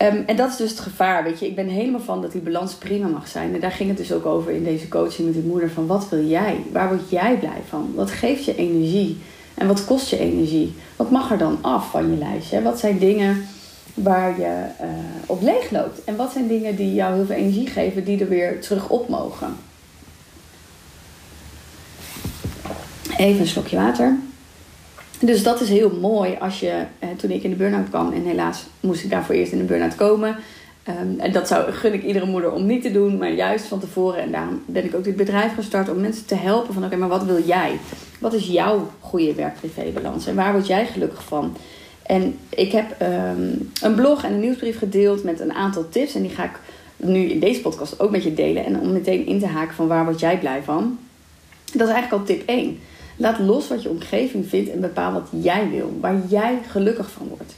Um, 0.01 0.23
en 0.25 0.35
dat 0.35 0.49
is 0.49 0.55
dus 0.55 0.69
het 0.69 0.79
gevaar, 0.79 1.23
weet 1.23 1.39
je. 1.39 1.47
Ik 1.47 1.55
ben 1.55 1.67
helemaal 1.67 1.99
van 1.99 2.21
dat 2.21 2.31
die 2.31 2.41
balans 2.41 2.73
prima 2.73 3.07
mag 3.07 3.27
zijn. 3.27 3.53
En 3.53 3.59
daar 3.59 3.71
ging 3.71 3.89
het 3.89 3.97
dus 3.97 4.11
ook 4.11 4.25
over 4.25 4.51
in 4.51 4.63
deze 4.63 4.87
coaching 4.87 5.27
met 5.27 5.35
die 5.35 5.43
moeder. 5.43 5.69
Van 5.69 5.87
wat 5.87 6.09
wil 6.09 6.25
jij? 6.25 6.63
Waar 6.71 6.87
word 6.87 7.09
jij 7.09 7.37
blij 7.37 7.61
van? 7.67 7.91
Wat 7.95 8.11
geeft 8.11 8.45
je 8.45 8.55
energie? 8.55 9.17
En 9.53 9.67
wat 9.67 9.85
kost 9.85 10.09
je 10.09 10.17
energie? 10.17 10.75
Wat 10.95 11.11
mag 11.11 11.31
er 11.31 11.37
dan 11.37 11.57
af 11.61 11.89
van 11.89 12.11
je 12.11 12.17
lijstje? 12.17 12.61
Wat 12.61 12.79
zijn 12.79 12.99
dingen 12.99 13.45
waar 13.93 14.39
je 14.39 14.65
uh, 14.81 14.87
op 15.25 15.41
leeg 15.41 15.71
loopt? 15.71 16.03
En 16.03 16.15
wat 16.15 16.31
zijn 16.31 16.47
dingen 16.47 16.75
die 16.75 16.93
jou 16.93 17.15
heel 17.15 17.25
veel 17.25 17.35
energie 17.35 17.67
geven, 17.67 18.03
die 18.03 18.19
er 18.19 18.29
weer 18.29 18.61
terug 18.61 18.89
op 18.89 19.09
mogen? 19.09 19.55
Even 23.17 23.41
een 23.41 23.47
slokje 23.47 23.75
water. 23.75 24.17
Dus 25.19 25.43
dat 25.43 25.61
is 25.61 25.69
heel 25.69 25.97
mooi 25.99 26.37
als 26.39 26.59
je, 26.59 26.83
eh, 26.99 27.09
toen 27.17 27.31
ik 27.31 27.43
in 27.43 27.49
de 27.49 27.55
burn-out 27.55 27.89
kwam, 27.89 28.13
en 28.13 28.25
helaas 28.25 28.65
moest 28.79 29.03
ik 29.03 29.09
daarvoor 29.09 29.35
eerst 29.35 29.51
in 29.51 29.57
de 29.57 29.63
burn-out 29.63 29.95
komen. 29.95 30.35
Um, 30.89 31.19
en 31.19 31.31
dat 31.31 31.47
zou, 31.47 31.71
gun 31.71 31.93
ik 31.93 32.03
iedere 32.03 32.25
moeder 32.25 32.51
om 32.51 32.65
niet 32.65 32.81
te 32.81 32.91
doen, 32.91 33.17
maar 33.17 33.31
juist 33.31 33.65
van 33.65 33.79
tevoren. 33.79 34.21
En 34.21 34.31
daarom 34.31 34.63
ben 34.65 34.85
ik 34.85 34.95
ook 34.95 35.03
dit 35.03 35.15
bedrijf 35.15 35.53
gestart 35.53 35.89
om 35.89 36.01
mensen 36.01 36.25
te 36.25 36.35
helpen 36.35 36.73
van 36.73 36.85
oké, 36.85 36.95
maar 36.95 37.09
wat 37.09 37.23
wil 37.23 37.43
jij? 37.43 37.79
Wat 38.19 38.33
is 38.33 38.47
jouw 38.47 38.89
goede 38.99 39.33
werk-privé-balans? 39.33 40.27
En 40.27 40.35
waar 40.35 40.53
word 40.53 40.67
jij 40.67 40.85
gelukkig 40.85 41.23
van? 41.23 41.55
En 42.03 42.37
ik 42.49 42.71
heb 42.71 42.95
um, 43.01 43.71
een 43.81 43.95
blog 43.95 44.23
en 44.23 44.33
een 44.33 44.39
nieuwsbrief 44.39 44.77
gedeeld 44.77 45.23
met 45.23 45.39
een 45.39 45.53
aantal 45.53 45.89
tips. 45.89 46.15
En 46.15 46.21
die 46.21 46.31
ga 46.31 46.43
ik 46.43 46.59
nu 46.95 47.19
in 47.19 47.39
deze 47.39 47.61
podcast 47.61 47.99
ook 47.99 48.11
met 48.11 48.23
je 48.23 48.33
delen. 48.33 48.65
En 48.65 48.79
om 48.79 48.91
meteen 48.91 49.25
in 49.25 49.39
te 49.39 49.47
haken 49.47 49.75
van 49.75 49.87
waar 49.87 50.05
word 50.05 50.19
jij 50.19 50.39
blij 50.39 50.61
van? 50.63 50.99
Dat 51.73 51.87
is 51.87 51.93
eigenlijk 51.93 52.21
al 52.21 52.35
tip 52.35 52.47
1. 52.47 52.79
Laat 53.15 53.39
los 53.39 53.67
wat 53.67 53.83
je 53.83 53.89
omgeving 53.89 54.47
vindt 54.47 54.69
en 54.69 54.81
bepaal 54.81 55.13
wat 55.13 55.27
jij 55.43 55.69
wil, 55.69 55.97
waar 56.01 56.21
jij 56.27 56.59
gelukkig 56.69 57.11
van 57.11 57.27
wordt. 57.27 57.53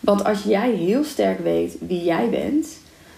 Want 0.00 0.24
als 0.24 0.42
jij 0.42 0.70
heel 0.70 1.04
sterk 1.04 1.38
weet 1.40 1.76
wie 1.86 2.04
jij 2.04 2.30
bent, 2.30 2.66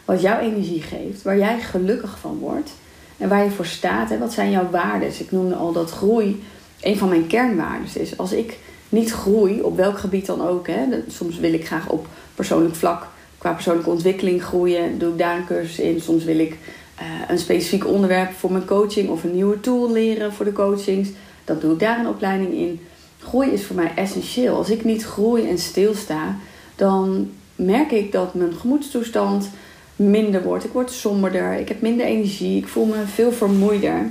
wat 0.04 0.20
jouw 0.20 0.38
energie 0.38 0.82
geeft, 0.82 1.22
waar 1.22 1.38
jij 1.38 1.60
gelukkig 1.60 2.18
van 2.18 2.38
wordt 2.38 2.70
en 3.16 3.28
waar 3.28 3.44
je 3.44 3.50
voor 3.50 3.66
staat, 3.66 4.08
hè, 4.08 4.18
wat 4.18 4.32
zijn 4.32 4.50
jouw 4.50 4.70
waarden? 4.70 5.08
Ik 5.08 5.30
noemde 5.30 5.54
al 5.54 5.72
dat 5.72 5.90
groei 5.90 6.42
een 6.80 6.98
van 6.98 7.08
mijn 7.08 7.26
kernwaarden 7.26 7.88
is. 7.94 8.18
Als 8.18 8.32
ik 8.32 8.58
niet 8.88 9.12
groei, 9.12 9.60
op 9.60 9.76
welk 9.76 9.98
gebied 9.98 10.26
dan 10.26 10.46
ook, 10.46 10.66
hè, 10.66 10.84
soms 11.08 11.38
wil 11.38 11.52
ik 11.52 11.66
graag 11.66 11.88
op 11.88 12.06
persoonlijk 12.34 12.74
vlak 12.74 13.06
qua 13.42 13.52
persoonlijke 13.52 13.90
ontwikkeling 13.90 14.42
groeien, 14.42 14.98
doe 14.98 15.12
ik 15.12 15.18
daar 15.18 15.36
een 15.36 15.46
cursus 15.46 15.78
in. 15.78 16.00
Soms 16.00 16.24
wil 16.24 16.38
ik 16.38 16.50
uh, 16.52 17.06
een 17.28 17.38
specifiek 17.38 17.86
onderwerp 17.86 18.32
voor 18.32 18.52
mijn 18.52 18.64
coaching 18.64 19.08
of 19.08 19.24
een 19.24 19.34
nieuwe 19.34 19.60
tool 19.60 19.92
leren 19.92 20.32
voor 20.32 20.44
de 20.44 20.52
coachings. 20.52 21.08
Dan 21.44 21.58
doe 21.58 21.72
ik 21.72 21.78
daar 21.78 21.98
een 21.98 22.08
opleiding 22.08 22.52
in. 22.52 22.80
Groei 23.18 23.50
is 23.50 23.64
voor 23.64 23.76
mij 23.76 23.92
essentieel. 23.96 24.56
Als 24.56 24.70
ik 24.70 24.84
niet 24.84 25.04
groei 25.04 25.48
en 25.48 25.58
stilsta, 25.58 26.36
dan 26.76 27.30
merk 27.56 27.90
ik 27.90 28.12
dat 28.12 28.34
mijn 28.34 28.54
gemoedstoestand 28.54 29.50
minder 29.96 30.42
wordt. 30.42 30.64
Ik 30.64 30.72
word 30.72 30.90
somberder, 30.90 31.52
ik 31.52 31.68
heb 31.68 31.80
minder 31.80 32.06
energie, 32.06 32.58
ik 32.58 32.68
voel 32.68 32.84
me 32.84 33.06
veel 33.06 33.32
vermoeider. 33.32 34.10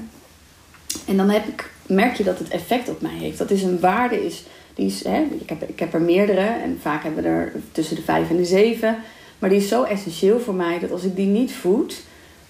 En 1.07 1.17
dan 1.17 1.29
heb 1.29 1.47
ik, 1.47 1.71
merk 1.85 2.15
je 2.15 2.23
dat 2.23 2.39
het 2.39 2.49
effect 2.49 2.89
op 2.89 3.01
mij 3.01 3.17
heeft. 3.17 3.37
Dat 3.37 3.51
is 3.51 3.63
een 3.63 3.79
waarde, 3.79 4.25
is, 4.25 4.43
die 4.73 4.85
is, 4.85 5.03
hè, 5.03 5.27
ik, 5.39 5.49
heb, 5.49 5.69
ik 5.69 5.79
heb 5.79 5.93
er 5.93 6.01
meerdere 6.01 6.47
en 6.63 6.77
vaak 6.81 7.03
hebben 7.03 7.23
we 7.23 7.29
er 7.29 7.53
tussen 7.71 7.95
de 7.95 8.01
vijf 8.01 8.29
en 8.29 8.37
de 8.37 8.45
zeven. 8.45 8.97
Maar 9.39 9.49
die 9.49 9.59
is 9.59 9.67
zo 9.67 9.83
essentieel 9.83 10.39
voor 10.39 10.53
mij 10.53 10.79
dat 10.79 10.91
als 10.91 11.03
ik 11.03 11.15
die 11.15 11.27
niet 11.27 11.53
voed, 11.53 12.01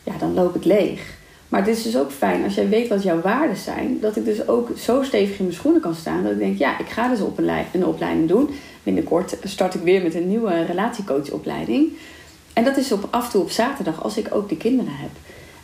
ja, 0.03 0.13
dan 0.19 0.33
loop 0.33 0.55
ik 0.55 0.65
leeg. 0.65 1.19
Maar 1.49 1.59
het 1.59 1.77
is 1.77 1.83
dus 1.83 1.97
ook 1.97 2.11
fijn 2.11 2.43
als 2.43 2.55
jij 2.55 2.69
weet 2.69 2.87
wat 2.87 3.03
jouw 3.03 3.21
waarden 3.21 3.57
zijn, 3.57 3.97
dat 4.01 4.15
ik 4.15 4.25
dus 4.25 4.47
ook 4.47 4.69
zo 4.77 5.03
stevig 5.03 5.37
in 5.37 5.43
mijn 5.43 5.55
schoenen 5.55 5.81
kan 5.81 5.95
staan 5.95 6.23
dat 6.23 6.31
ik 6.31 6.37
denk, 6.37 6.57
ja, 6.57 6.79
ik 6.79 6.89
ga 6.89 7.09
dus 7.09 7.21
op 7.21 7.37
een, 7.37 7.49
een 7.73 7.85
opleiding 7.85 8.27
doen. 8.27 8.49
Binnenkort 8.83 9.37
start 9.43 9.73
ik 9.73 9.81
weer 9.81 10.01
met 10.01 10.15
een 10.15 10.27
nieuwe 10.27 10.65
relatiecoachopleiding. 10.65 11.87
En 12.53 12.63
dat 12.63 12.77
is 12.77 12.91
op, 12.91 13.07
af 13.09 13.25
en 13.25 13.31
toe 13.31 13.41
op 13.41 13.49
zaterdag 13.49 14.03
als 14.03 14.17
ik 14.17 14.27
ook 14.35 14.49
de 14.49 14.57
kinderen 14.57 14.93
heb. 14.95 15.09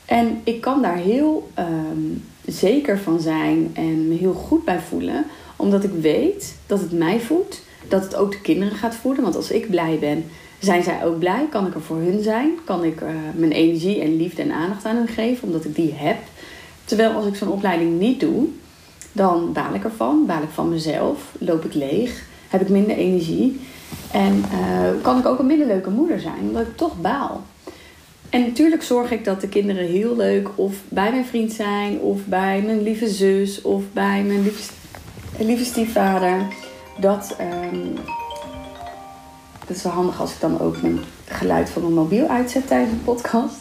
En 0.05 0.41
ik 0.43 0.62
kan 0.62 0.81
daar 0.81 0.97
heel 0.97 1.50
ehm, 1.53 2.01
zeker 2.45 3.00
van 3.00 3.19
zijn 3.19 3.71
en 3.74 4.07
me 4.07 4.15
heel 4.15 4.33
goed 4.33 4.65
bij 4.65 4.79
voelen, 4.79 5.25
omdat 5.55 5.83
ik 5.83 5.91
weet 6.01 6.55
dat 6.65 6.79
het 6.79 6.91
mij 6.91 7.19
voedt, 7.19 7.62
dat 7.88 8.03
het 8.03 8.15
ook 8.15 8.31
de 8.31 8.41
kinderen 8.41 8.77
gaat 8.77 8.95
voeden. 8.95 9.24
Want 9.24 9.36
als 9.36 9.51
ik 9.51 9.69
blij 9.69 9.97
ben, 10.00 10.25
zijn 10.59 10.83
zij 10.83 11.05
ook 11.05 11.19
blij? 11.19 11.47
Kan 11.50 11.67
ik 11.67 11.74
er 11.74 11.81
voor 11.81 11.97
hun 11.97 12.24
zijn? 12.24 12.51
Kan 12.63 12.83
ik 12.83 13.01
uh, 13.01 13.09
mijn 13.36 13.51
energie 13.51 14.01
en 14.01 14.17
liefde 14.17 14.41
en 14.41 14.51
aandacht 14.51 14.86
aan 14.86 14.95
hen 14.95 15.07
geven, 15.07 15.47
omdat 15.47 15.65
ik 15.65 15.75
die 15.75 15.93
heb? 15.93 16.17
Terwijl 16.86 17.12
als 17.12 17.25
ik 17.25 17.36
zo'n 17.36 17.51
opleiding 17.51 18.00
niet 18.00 18.19
doe, 18.19 18.47
dan 19.12 19.53
baal 19.53 19.74
ik 19.74 19.83
ervan, 19.83 20.25
baal 20.25 20.41
ik 20.41 20.50
van 20.53 20.69
mezelf, 20.69 21.36
loop 21.39 21.65
ik 21.65 21.74
leeg, 21.74 22.25
heb 22.49 22.61
ik 22.61 22.69
minder 22.69 22.95
energie. 22.95 23.59
En 24.11 24.43
uh, 24.53 25.01
kan 25.01 25.17
ik 25.17 25.25
ook 25.25 25.39
een 25.39 25.45
minder 25.45 25.67
leuke 25.67 25.89
moeder 25.89 26.19
zijn, 26.19 26.39
omdat 26.39 26.61
ik 26.61 26.77
toch 26.77 27.01
baal. 27.01 27.43
En 28.29 28.41
natuurlijk 28.41 28.83
zorg 28.83 29.11
ik 29.11 29.25
dat 29.25 29.41
de 29.41 29.47
kinderen 29.47 29.85
heel 29.85 30.15
leuk 30.15 30.49
of 30.55 30.75
bij 30.89 31.11
mijn 31.11 31.25
vriend 31.25 31.51
zijn, 31.51 31.99
of 31.99 32.25
bij 32.25 32.61
mijn 32.61 32.81
lieve 32.81 33.09
zus, 33.09 33.61
of 33.61 33.83
bij 33.93 34.23
mijn 34.23 34.43
lieve, 34.43 34.71
lieve 35.37 35.65
stiefvader. 35.65 36.41
Dat, 36.99 37.35
um, 37.73 37.93
dat 39.67 39.77
is 39.77 39.83
wel 39.83 39.91
handig 39.91 40.19
als 40.19 40.33
ik 40.33 40.39
dan 40.39 40.59
ook 40.59 40.81
mijn 40.81 40.99
geluid 41.25 41.69
van 41.69 41.81
mijn 41.81 41.93
mobiel 41.93 42.27
uitzet 42.27 42.67
tijdens 42.67 42.91
een 42.91 43.03
podcast. 43.03 43.55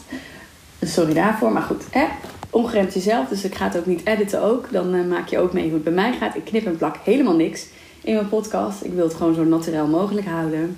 Sorry 0.81 1.13
daarvoor, 1.13 1.51
maar 1.51 1.61
goed. 1.61 1.83
Hè? 1.91 2.05
Ongeremd 2.49 2.93
jezelf, 2.93 3.27
dus 3.27 3.43
ik 3.43 3.55
ga 3.55 3.65
het 3.65 3.77
ook 3.77 3.85
niet 3.85 4.05
editen 4.05 4.41
ook. 4.41 4.71
Dan 4.71 4.95
uh, 4.95 5.05
maak 5.05 5.27
je 5.27 5.39
ook 5.39 5.53
mee 5.53 5.63
hoe 5.63 5.73
het 5.73 5.83
bij 5.83 5.93
mij 5.93 6.13
gaat. 6.13 6.35
Ik 6.35 6.45
knip 6.45 6.65
en 6.65 6.77
plak 6.77 6.95
helemaal 7.03 7.35
niks 7.35 7.65
in 8.07 8.15
mijn 8.15 8.29
podcast. 8.29 8.83
Ik 8.83 8.93
wil 8.93 9.03
het 9.03 9.13
gewoon 9.13 9.33
zo 9.33 9.43
natuurlijk 9.43 9.87
mogelijk 9.87 10.27
houden. 10.27 10.77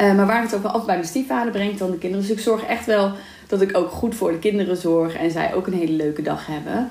Uh, 0.00 0.14
maar 0.14 0.26
waar 0.26 0.42
het 0.42 0.54
ook 0.54 0.62
wel 0.62 0.72
af 0.72 0.84
bij 0.84 0.94
mijn 0.94 1.08
stiefvader 1.08 1.52
brengt 1.52 1.78
dan 1.78 1.90
de 1.90 1.98
kinderen. 1.98 2.26
Dus 2.26 2.36
ik 2.36 2.42
zorg 2.42 2.64
echt 2.64 2.86
wel 2.86 3.12
dat 3.46 3.60
ik 3.60 3.76
ook 3.76 3.90
goed 3.90 4.14
voor 4.14 4.30
de 4.30 4.38
kinderen 4.38 4.76
zorg. 4.76 5.14
En 5.14 5.30
zij 5.30 5.54
ook 5.54 5.66
een 5.66 5.72
hele 5.72 5.92
leuke 5.92 6.22
dag 6.22 6.46
hebben. 6.46 6.90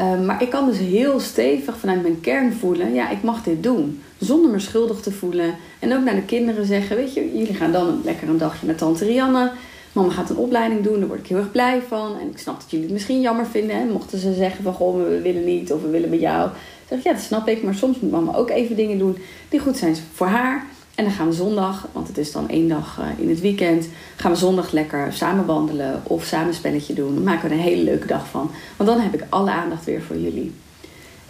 Uh, 0.00 0.26
maar 0.26 0.42
ik 0.42 0.50
kan 0.50 0.66
dus 0.66 0.78
heel 0.78 1.20
stevig 1.20 1.76
vanuit 1.76 2.02
mijn 2.02 2.20
kern 2.20 2.52
voelen. 2.52 2.94
Ja, 2.94 3.10
ik 3.10 3.22
mag 3.22 3.42
dit 3.42 3.62
doen. 3.62 4.02
Zonder 4.18 4.50
me 4.50 4.58
schuldig 4.58 5.00
te 5.00 5.12
voelen. 5.12 5.54
En 5.78 5.94
ook 5.94 6.04
naar 6.04 6.14
de 6.14 6.24
kinderen 6.24 6.66
zeggen. 6.66 6.96
Weet 6.96 7.14
je, 7.14 7.38
jullie 7.38 7.54
gaan 7.54 7.72
dan 7.72 7.88
een, 7.88 8.00
lekker 8.04 8.28
een 8.28 8.38
dagje 8.38 8.66
met 8.66 8.78
tante 8.78 9.04
Rianne. 9.04 9.50
Mama 9.92 10.12
gaat 10.12 10.30
een 10.30 10.36
opleiding 10.36 10.82
doen, 10.82 10.98
daar 10.98 11.08
word 11.08 11.20
ik 11.20 11.26
heel 11.26 11.38
erg 11.38 11.50
blij 11.50 11.82
van. 11.88 12.18
En 12.20 12.30
ik 12.30 12.38
snap 12.38 12.60
dat 12.60 12.70
jullie 12.70 12.84
het 12.84 12.94
misschien 12.94 13.20
jammer 13.20 13.46
vinden. 13.46 13.76
Hè? 13.76 13.84
Mochten 13.84 14.18
ze 14.18 14.34
zeggen 14.34 14.64
van, 14.64 14.74
goh, 14.74 14.96
we 14.96 15.20
willen 15.22 15.44
niet 15.44 15.72
of 15.72 15.82
we 15.82 15.88
willen 15.88 16.10
met 16.10 16.20
jou. 16.20 16.50
Zeg 16.92 17.02
ja, 17.02 17.12
dat 17.12 17.22
snap 17.22 17.48
ik. 17.48 17.62
Maar 17.62 17.74
soms 17.74 18.00
moet 18.00 18.10
mama 18.10 18.34
ook 18.34 18.50
even 18.50 18.76
dingen 18.76 18.98
doen 18.98 19.18
die 19.48 19.60
goed 19.60 19.76
zijn 19.76 19.96
voor 20.12 20.26
haar. 20.26 20.66
En 20.94 21.04
dan 21.04 21.12
gaan 21.12 21.26
we 21.26 21.32
zondag, 21.32 21.88
want 21.92 22.08
het 22.08 22.18
is 22.18 22.32
dan 22.32 22.48
één 22.48 22.68
dag 22.68 22.98
eh, 23.00 23.22
in 23.22 23.28
het 23.28 23.40
weekend, 23.40 23.88
gaan 24.16 24.30
we 24.30 24.36
zondag 24.36 24.72
lekker 24.72 25.12
samen 25.12 25.46
wandelen 25.46 26.02
of 26.02 26.24
samen 26.24 26.54
spelletje 26.54 26.94
doen. 26.94 27.14
Dan 27.14 27.24
maken 27.24 27.48
we 27.48 27.54
er 27.54 27.60
een 27.60 27.66
hele 27.66 27.82
leuke 27.82 28.06
dag 28.06 28.28
van. 28.28 28.50
Want 28.76 28.90
dan 28.90 29.00
heb 29.00 29.14
ik 29.14 29.24
alle 29.28 29.50
aandacht 29.50 29.84
weer 29.84 30.02
voor 30.02 30.16
jullie. 30.16 30.52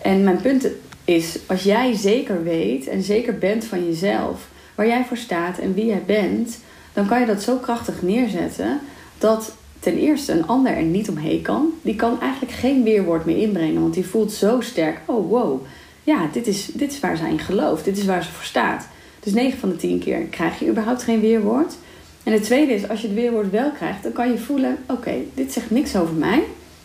En 0.02 0.24
mijn 0.24 0.40
punt 0.40 0.66
is, 1.04 1.38
als 1.46 1.62
jij 1.62 1.96
zeker 1.96 2.42
weet 2.42 2.86
en 2.86 3.02
zeker 3.02 3.38
bent 3.38 3.64
van 3.64 3.84
jezelf, 3.84 4.48
waar 4.74 4.86
jij 4.86 5.04
voor 5.04 5.16
staat 5.16 5.58
en 5.58 5.74
wie 5.74 5.86
jij 5.86 6.02
bent, 6.06 6.58
dan 6.92 7.06
kan 7.06 7.20
je 7.20 7.26
dat 7.26 7.42
zo 7.42 7.56
krachtig 7.56 8.02
neerzetten 8.02 8.80
dat 9.18 9.54
ten 9.82 9.98
eerste 9.98 10.32
een 10.32 10.46
ander 10.46 10.76
er 10.76 10.82
niet 10.82 11.08
omheen 11.08 11.42
kan. 11.42 11.72
Die 11.82 11.96
kan 11.96 12.20
eigenlijk 12.20 12.52
geen 12.52 12.82
weerwoord 12.82 13.24
meer 13.24 13.36
inbrengen, 13.36 13.80
want 13.80 13.94
die 13.94 14.06
voelt 14.06 14.32
zo 14.32 14.60
sterk: 14.60 15.00
oh 15.04 15.30
wow, 15.30 15.60
ja, 16.04 16.28
dit 16.32 16.46
is, 16.46 16.66
dit 16.66 16.92
is 16.92 17.00
waar 17.00 17.16
zij 17.16 17.30
in 17.30 17.38
gelooft, 17.38 17.84
dit 17.84 17.98
is 17.98 18.04
waar 18.04 18.24
ze 18.24 18.30
voor 18.30 18.44
staat. 18.44 18.88
Dus 19.20 19.32
9 19.32 19.58
van 19.58 19.68
de 19.68 19.76
10 19.76 19.98
keer 19.98 20.20
krijg 20.20 20.58
je 20.58 20.68
überhaupt 20.68 21.02
geen 21.02 21.20
weerwoord. 21.20 21.74
En 22.22 22.32
het 22.32 22.42
tweede 22.42 22.72
is, 22.72 22.88
als 22.88 23.00
je 23.00 23.06
het 23.06 23.16
weerwoord 23.16 23.50
wel 23.50 23.70
krijgt, 23.70 24.02
dan 24.02 24.12
kan 24.12 24.30
je 24.30 24.38
voelen: 24.38 24.78
oké, 24.86 25.14
dit 25.34 25.52
zegt 25.52 25.70
niks 25.70 25.96
over 25.96 26.14
mij, 26.14 26.42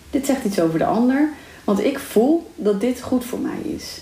dit 0.10 0.26
zegt 0.26 0.46
iets 0.46 0.60
over 0.60 0.80
de 0.80 0.86
ander, 0.86 1.30
want 1.64 1.84
ik 1.84 2.00
voel 2.00 2.52
dat 2.56 2.82
dit 2.82 3.02
goed 3.02 3.26
voor 3.26 3.40
mij 3.40 3.74
is. 3.76 4.02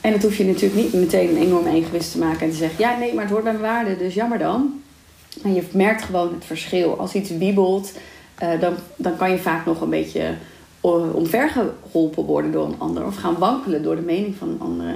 En 0.00 0.12
dat 0.12 0.22
hoef 0.22 0.36
je 0.36 0.44
natuurlijk 0.44 0.82
niet 0.82 0.92
meteen 0.92 1.28
een 1.28 1.42
enorm 1.42 1.66
evenwicht 1.66 2.12
te 2.12 2.18
maken 2.18 2.40
en 2.40 2.50
te 2.50 2.56
zeggen: 2.56 2.78
ja, 2.78 2.98
nee, 2.98 3.14
maar 3.14 3.22
het 3.22 3.32
hoort 3.32 3.44
bij 3.44 3.52
mijn 3.52 3.64
waarde, 3.64 3.96
dus 3.96 4.14
jammer 4.14 4.38
dan. 4.38 4.82
En 5.42 5.54
je 5.54 5.62
merkt 5.72 6.02
gewoon 6.02 6.34
het 6.34 6.44
verschil. 6.44 6.98
Als 6.98 7.14
iets 7.14 7.30
wiebelt, 7.30 7.92
uh, 8.42 8.60
dan, 8.60 8.74
dan 8.96 9.16
kan 9.16 9.30
je 9.30 9.38
vaak 9.38 9.66
nog 9.66 9.80
een 9.80 9.90
beetje 9.90 10.34
omvergeholpen 11.14 12.24
worden 12.24 12.52
door 12.52 12.66
een 12.66 12.78
ander. 12.78 13.06
Of 13.06 13.16
gaan 13.16 13.38
wankelen 13.38 13.82
door 13.82 13.96
de 13.96 14.02
mening 14.02 14.36
van 14.36 14.48
een 14.48 14.60
andere. 14.60 14.94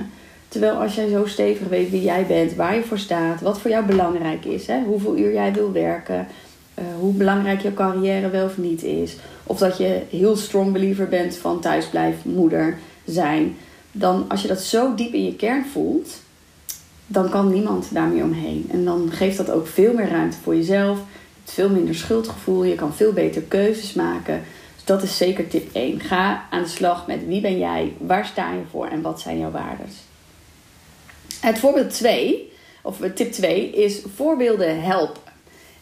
Terwijl 0.48 0.74
als 0.74 0.94
jij 0.94 1.08
zo 1.08 1.26
stevig 1.26 1.68
weet 1.68 1.90
wie 1.90 2.02
jij 2.02 2.26
bent, 2.26 2.54
waar 2.54 2.74
je 2.74 2.82
voor 2.82 2.98
staat, 2.98 3.40
wat 3.40 3.60
voor 3.60 3.70
jou 3.70 3.84
belangrijk 3.84 4.44
is, 4.44 4.66
hè, 4.66 4.82
hoeveel 4.84 5.16
uur 5.16 5.32
jij 5.32 5.52
wil 5.52 5.72
werken, 5.72 6.26
uh, 6.78 6.84
hoe 7.00 7.12
belangrijk 7.12 7.60
jouw 7.60 7.74
carrière 7.74 8.30
wel 8.30 8.44
of 8.44 8.58
niet 8.58 8.82
is, 8.82 9.16
of 9.44 9.58
dat 9.58 9.78
je 9.78 10.02
heel 10.10 10.36
strong 10.36 10.72
believer 10.72 11.08
bent 11.08 11.36
van 11.36 11.60
thuisblijf 11.60 12.24
moeder 12.24 12.78
zijn, 13.04 13.56
dan 13.92 14.24
als 14.28 14.42
je 14.42 14.48
dat 14.48 14.60
zo 14.60 14.94
diep 14.94 15.12
in 15.12 15.24
je 15.24 15.36
kern 15.36 15.66
voelt, 15.72 16.20
dan 17.06 17.28
kan 17.28 17.52
niemand 17.52 17.88
daarmee 17.92 18.22
omheen. 18.22 18.68
En 18.72 18.84
dan 18.84 19.08
geeft 19.12 19.36
dat 19.36 19.50
ook 19.50 19.66
veel 19.66 19.92
meer 19.92 20.08
ruimte 20.08 20.36
voor 20.42 20.56
jezelf. 20.56 20.98
Veel 21.50 21.68
minder 21.68 21.94
schuldgevoel. 21.94 22.64
Je 22.64 22.74
kan 22.74 22.94
veel 22.94 23.12
beter 23.12 23.42
keuzes 23.42 23.92
maken. 23.92 24.42
Dus 24.74 24.84
dat 24.84 25.02
is 25.02 25.16
zeker 25.16 25.48
tip 25.48 25.68
1. 25.72 26.00
Ga 26.00 26.46
aan 26.50 26.62
de 26.62 26.68
slag 26.68 27.06
met 27.06 27.26
wie 27.26 27.40
ben 27.40 27.58
jij, 27.58 27.92
waar 27.98 28.26
sta 28.26 28.52
je 28.52 28.62
voor 28.70 28.86
en 28.86 29.02
wat 29.02 29.20
zijn 29.20 29.38
jouw 29.38 29.50
waarden. 29.50 29.86
Het 31.40 31.58
voorbeeld 31.58 31.90
2, 31.90 32.52
of 32.82 32.98
tip 33.14 33.32
2, 33.32 33.70
is 33.70 34.02
voorbeelden 34.14 34.82
helpen. 34.82 35.22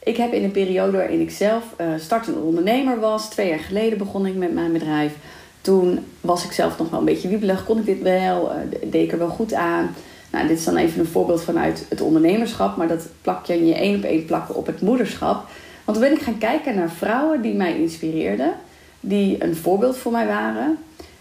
Ik 0.03 0.17
heb 0.17 0.33
in 0.33 0.45
een 0.45 0.51
periode 0.51 0.97
waarin 0.97 1.21
ik 1.21 1.31
zelf 1.31 1.65
uh, 1.81 1.87
startende 1.99 2.41
ondernemer 2.41 3.01
was, 3.01 3.31
twee 3.31 3.49
jaar 3.49 3.59
geleden 3.59 3.99
begon 3.99 4.27
ik 4.27 4.35
met 4.35 4.53
mijn 4.53 4.73
bedrijf. 4.73 5.15
Toen 5.61 6.07
was 6.21 6.45
ik 6.45 6.53
zelf 6.53 6.79
nog 6.79 6.91
wel 6.91 6.99
een 6.99 7.05
beetje 7.05 7.29
wiebelig, 7.29 7.65
kon 7.65 7.79
ik 7.79 7.85
dit 7.85 8.03
wel, 8.03 8.53
uh, 8.53 8.59
deed 8.91 9.05
ik 9.05 9.13
er 9.13 9.19
wel 9.19 9.29
goed 9.29 9.55
aan. 9.55 9.95
Nou, 10.31 10.49
dit 10.49 10.59
is 10.59 10.65
dan 10.65 10.77
even 10.77 11.01
een 11.01 11.07
voorbeeld 11.07 11.43
vanuit 11.43 11.87
het 11.89 12.01
ondernemerschap, 12.01 12.77
maar 12.77 12.89
dat 12.89 13.09
plak 13.23 13.47
je 13.47 13.55
in 13.55 13.67
je 13.67 13.75
één 13.75 13.97
op 13.97 14.03
één 14.03 14.25
plakken 14.25 14.55
op 14.55 14.67
het 14.67 14.81
moederschap. 14.81 15.49
Want 15.85 15.99
toen 15.99 16.09
ben 16.09 16.17
ik 16.17 16.25
gaan 16.25 16.39
kijken 16.39 16.75
naar 16.75 16.91
vrouwen 16.91 17.43
die 17.43 17.55
mij 17.55 17.79
inspireerden, 17.79 18.53
die 19.01 19.45
een 19.45 19.57
voorbeeld 19.57 19.97
voor 19.97 20.13
mij 20.13 20.27
waren. 20.27 20.79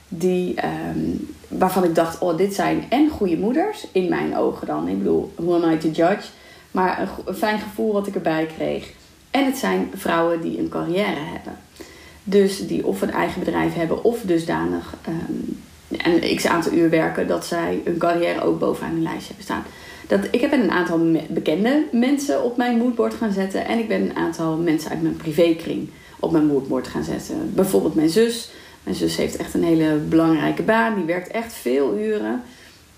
die, 0.08 0.56
ehm, 0.56 1.00
waarvan 1.48 1.84
ik 1.84 1.96
dacht, 1.96 2.20
oh, 2.20 2.38
dit 2.38 2.54
zijn 2.54 2.86
en 2.90 3.10
goede 3.10 3.38
moeders, 3.38 3.88
in 3.92 4.10
mijn 4.10 4.38
ogen 4.38 4.68
dan. 4.68 4.88
Ik 4.88 4.98
bedoel, 4.98 5.34
who 5.36 5.54
am 5.54 5.72
I 5.72 5.78
to 5.78 5.90
judge? 5.90 6.28
Maar 6.72 7.10
een, 7.26 7.36
fijn 7.36 7.60
gevoel 7.60 7.94
wat 7.94 8.08
ik 8.08 8.16
erbij 8.16 8.48
kreeg. 8.58 8.92
En 9.32 9.46
het 9.46 9.58
zijn 9.58 9.92
vrouwen 9.96 10.42
die 10.42 10.60
een 10.60 10.70
carrière 10.70 11.20
hebben. 11.34 11.58
Dus 12.24 12.68
die 12.68 12.86
of 12.86 13.02
een 13.02 13.12
eigen 13.12 13.40
bedrijf 13.40 13.74
hebben 13.74 14.04
of 14.04 14.22
dusdanig 14.22 14.94
um, 15.08 15.62
een 15.88 16.36
x 16.36 16.46
aantal 16.46 16.72
uur 16.72 16.90
werken 16.90 17.28
dat 17.28 17.46
zij 17.46 17.82
hun 17.84 17.98
carrière 17.98 18.44
ook 18.44 18.60
bovenaan 18.60 18.92
hun 18.92 19.04
lijstje 19.04 19.28
hebben 19.28 19.44
staan. 19.44 19.64
Dat, 20.08 20.28
ik 20.32 20.42
heb 20.42 20.52
een 20.52 20.72
aantal 20.72 21.00
bekende 21.30 21.84
mensen 21.92 22.44
op 22.44 22.58
mijn 22.58 22.78
moodboard 22.78 23.14
gaan 23.14 23.32
zetten. 23.32 23.66
En 23.66 23.80
ik 23.80 23.88
ben 23.88 24.02
een 24.02 24.16
aantal 24.16 24.58
mensen 24.58 24.90
uit 24.90 25.02
mijn 25.02 25.18
privékring 25.18 25.90
op 26.20 26.32
mijn 26.32 26.46
moodboard 26.46 26.88
gaan 26.88 27.04
zetten. 27.04 27.52
Bijvoorbeeld 27.56 27.96
mijn 27.96 28.10
zus. 28.10 28.50
Mijn 28.84 28.96
zus 28.96 29.16
heeft 29.16 29.36
echt 29.36 29.54
een 29.54 29.64
hele 29.64 29.96
belangrijke 29.96 30.64
baan. 30.64 30.96
Die 30.96 31.04
werkt 31.04 31.28
echt 31.28 31.54
veel 31.54 31.98
uren. 31.98 32.42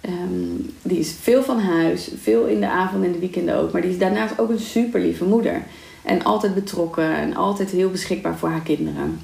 Um, 0.01 0.73
die 0.81 0.99
is 0.99 1.15
veel 1.21 1.43
van 1.43 1.59
huis. 1.59 2.09
Veel 2.21 2.45
in 2.45 2.59
de 2.59 2.69
avond 2.69 3.03
en 3.03 3.11
de 3.11 3.19
weekenden 3.19 3.55
ook. 3.55 3.71
Maar 3.71 3.81
die 3.81 3.91
is 3.91 3.97
daarnaast 3.97 4.39
ook 4.39 4.49
een 4.49 4.59
super 4.59 4.99
lieve 4.99 5.23
moeder. 5.23 5.63
En 6.03 6.23
altijd 6.23 6.53
betrokken. 6.53 7.15
En 7.15 7.35
altijd 7.35 7.69
heel 7.69 7.89
beschikbaar 7.89 8.37
voor 8.37 8.49
haar 8.49 8.61
kinderen. 8.61 9.19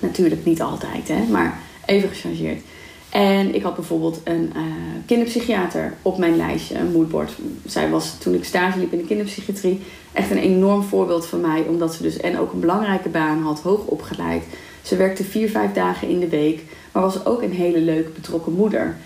Natuurlijk 0.00 0.44
niet 0.44 0.62
altijd, 0.62 1.08
hè. 1.08 1.24
Maar 1.30 1.58
even 1.86 2.08
gechargeerd. 2.08 2.60
En 3.10 3.54
ik 3.54 3.62
had 3.62 3.74
bijvoorbeeld 3.74 4.20
een 4.24 4.52
uh, 4.56 4.62
kinderpsychiater 5.06 5.94
op 6.02 6.18
mijn 6.18 6.36
lijstje, 6.36 6.78
een 6.78 6.92
moodboard. 6.92 7.32
Zij 7.66 7.90
was 7.90 8.18
toen 8.18 8.34
ik 8.34 8.44
stage 8.44 8.78
liep 8.78 8.92
in 8.92 8.98
de 8.98 9.04
kinderpsychiatrie 9.04 9.80
echt 10.12 10.30
een 10.30 10.38
enorm 10.38 10.82
voorbeeld 10.82 11.26
van 11.26 11.40
mij. 11.40 11.64
Omdat 11.68 11.94
ze 11.94 12.02
dus 12.02 12.16
en 12.16 12.38
ook 12.38 12.52
een 12.52 12.60
belangrijke 12.60 13.08
baan 13.08 13.42
had, 13.42 13.60
hoog 13.60 13.84
opgeleid. 13.84 14.42
Ze 14.82 14.96
werkte 14.96 15.24
vier, 15.24 15.50
vijf 15.50 15.72
dagen 15.72 16.08
in 16.08 16.20
de 16.20 16.28
week. 16.28 16.62
Maar 16.92 17.02
was 17.02 17.24
ook 17.24 17.42
een 17.42 17.52
hele 17.52 17.80
leuke, 17.80 18.10
betrokken 18.10 18.52
moeder. 18.52 18.96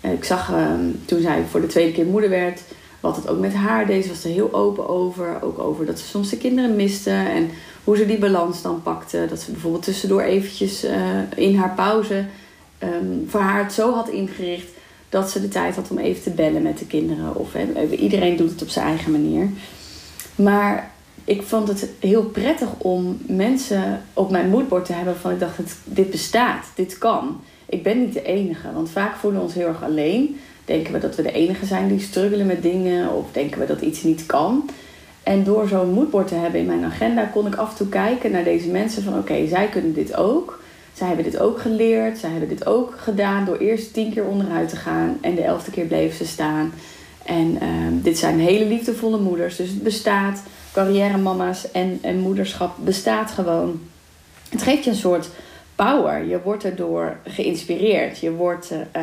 Uh, 0.00 0.12
ik 0.12 0.24
zag 0.24 0.50
uh, 0.50 0.70
toen 1.04 1.20
zij 1.20 1.44
voor 1.50 1.60
de 1.60 1.66
tweede 1.66 1.92
keer 1.92 2.06
moeder 2.06 2.30
werd, 2.30 2.62
wat 3.00 3.16
het 3.16 3.28
ook 3.28 3.38
met 3.38 3.54
haar 3.54 3.86
deed. 3.86 4.02
Ze 4.02 4.10
was 4.10 4.24
er 4.24 4.30
heel 4.30 4.52
open 4.52 4.88
over. 4.88 5.42
Ook 5.42 5.58
over 5.58 5.86
dat 5.86 5.98
ze 5.98 6.06
soms 6.06 6.30
de 6.30 6.36
kinderen 6.36 6.76
miste. 6.76 7.10
En 7.10 7.50
hoe 7.84 7.96
ze 7.96 8.06
die 8.06 8.18
balans 8.18 8.62
dan 8.62 8.82
pakte. 8.82 9.26
Dat 9.28 9.40
ze 9.40 9.50
bijvoorbeeld 9.50 9.82
tussendoor 9.82 10.22
eventjes 10.22 10.84
uh, 10.84 10.92
in 11.36 11.56
haar 11.56 11.74
pauze 11.74 12.24
um, 12.82 13.24
voor 13.28 13.40
haar 13.40 13.62
het 13.62 13.72
zo 13.72 13.92
had 13.94 14.08
ingericht 14.08 14.68
dat 15.08 15.30
ze 15.30 15.40
de 15.40 15.48
tijd 15.48 15.74
had 15.74 15.90
om 15.90 15.98
even 15.98 16.22
te 16.22 16.30
bellen 16.30 16.62
met 16.62 16.78
de 16.78 16.86
kinderen. 16.86 17.34
Of 17.34 17.52
he, 17.52 17.86
iedereen 17.96 18.36
doet 18.36 18.50
het 18.50 18.62
op 18.62 18.68
zijn 18.68 18.86
eigen 18.86 19.12
manier. 19.12 19.48
Maar 20.34 20.90
ik 21.24 21.42
vond 21.42 21.68
het 21.68 21.88
heel 22.00 22.24
prettig 22.24 22.68
om 22.78 23.18
mensen 23.26 24.02
op 24.12 24.30
mijn 24.30 24.48
moodboard 24.48 24.84
te 24.84 24.92
hebben 24.92 25.16
van 25.16 25.30
ik 25.30 25.40
dacht, 25.40 25.60
dit 25.84 26.10
bestaat, 26.10 26.66
dit 26.74 26.98
kan. 26.98 27.40
Ik 27.66 27.82
ben 27.82 28.00
niet 28.00 28.12
de 28.12 28.22
enige, 28.22 28.72
want 28.72 28.90
vaak 28.90 29.16
voelen 29.16 29.40
we 29.40 29.46
ons 29.46 29.54
heel 29.54 29.66
erg 29.66 29.82
alleen. 29.82 30.40
Denken 30.64 30.92
we 30.92 30.98
dat 30.98 31.16
we 31.16 31.22
de 31.22 31.32
enige 31.32 31.66
zijn 31.66 31.88
die 31.88 32.00
struggelen 32.00 32.46
met 32.46 32.62
dingen 32.62 33.12
of 33.12 33.24
denken 33.32 33.60
we 33.60 33.66
dat 33.66 33.80
iets 33.80 34.02
niet 34.02 34.26
kan. 34.26 34.68
En 35.22 35.44
door 35.44 35.68
zo'n 35.68 35.92
moodboard 35.92 36.28
te 36.28 36.34
hebben 36.34 36.60
in 36.60 36.66
mijn 36.66 36.84
agenda 36.84 37.24
kon 37.24 37.46
ik 37.46 37.54
af 37.54 37.70
en 37.70 37.76
toe 37.76 37.88
kijken 37.88 38.30
naar 38.30 38.44
deze 38.44 38.68
mensen 38.68 39.02
van 39.02 39.18
oké, 39.18 39.46
zij 39.46 39.68
kunnen 39.68 39.94
dit 39.94 40.16
ook. 40.16 40.61
Zij 40.92 41.06
hebben 41.06 41.24
dit 41.24 41.38
ook 41.38 41.60
geleerd. 41.60 42.18
Zij 42.18 42.30
hebben 42.30 42.48
dit 42.48 42.66
ook 42.66 42.94
gedaan 42.96 43.44
door 43.44 43.56
eerst 43.56 43.92
tien 43.92 44.12
keer 44.12 44.24
onderuit 44.24 44.68
te 44.68 44.76
gaan. 44.76 45.18
En 45.20 45.34
de 45.34 45.42
elfde 45.42 45.70
keer 45.70 45.86
bleven 45.86 46.16
ze 46.16 46.26
staan. 46.26 46.72
En 47.24 47.58
uh, 47.62 47.68
dit 47.90 48.18
zijn 48.18 48.40
hele 48.40 48.64
liefdevolle 48.64 49.18
moeders. 49.18 49.56
Dus 49.56 49.68
het 49.68 49.82
bestaat. 49.82 50.42
Carrière 50.72 51.16
mama's 51.16 51.70
en, 51.70 51.98
en 52.02 52.18
moederschap 52.18 52.76
bestaat 52.84 53.30
gewoon. 53.30 53.80
Het 54.48 54.62
geeft 54.62 54.84
je 54.84 54.90
een 54.90 54.96
soort 54.96 55.28
power. 55.74 56.24
Je 56.24 56.40
wordt 56.44 56.64
erdoor 56.64 57.16
geïnspireerd. 57.24 58.18
Je 58.18 58.30
wordt 58.30 58.70
uh, 58.96 59.02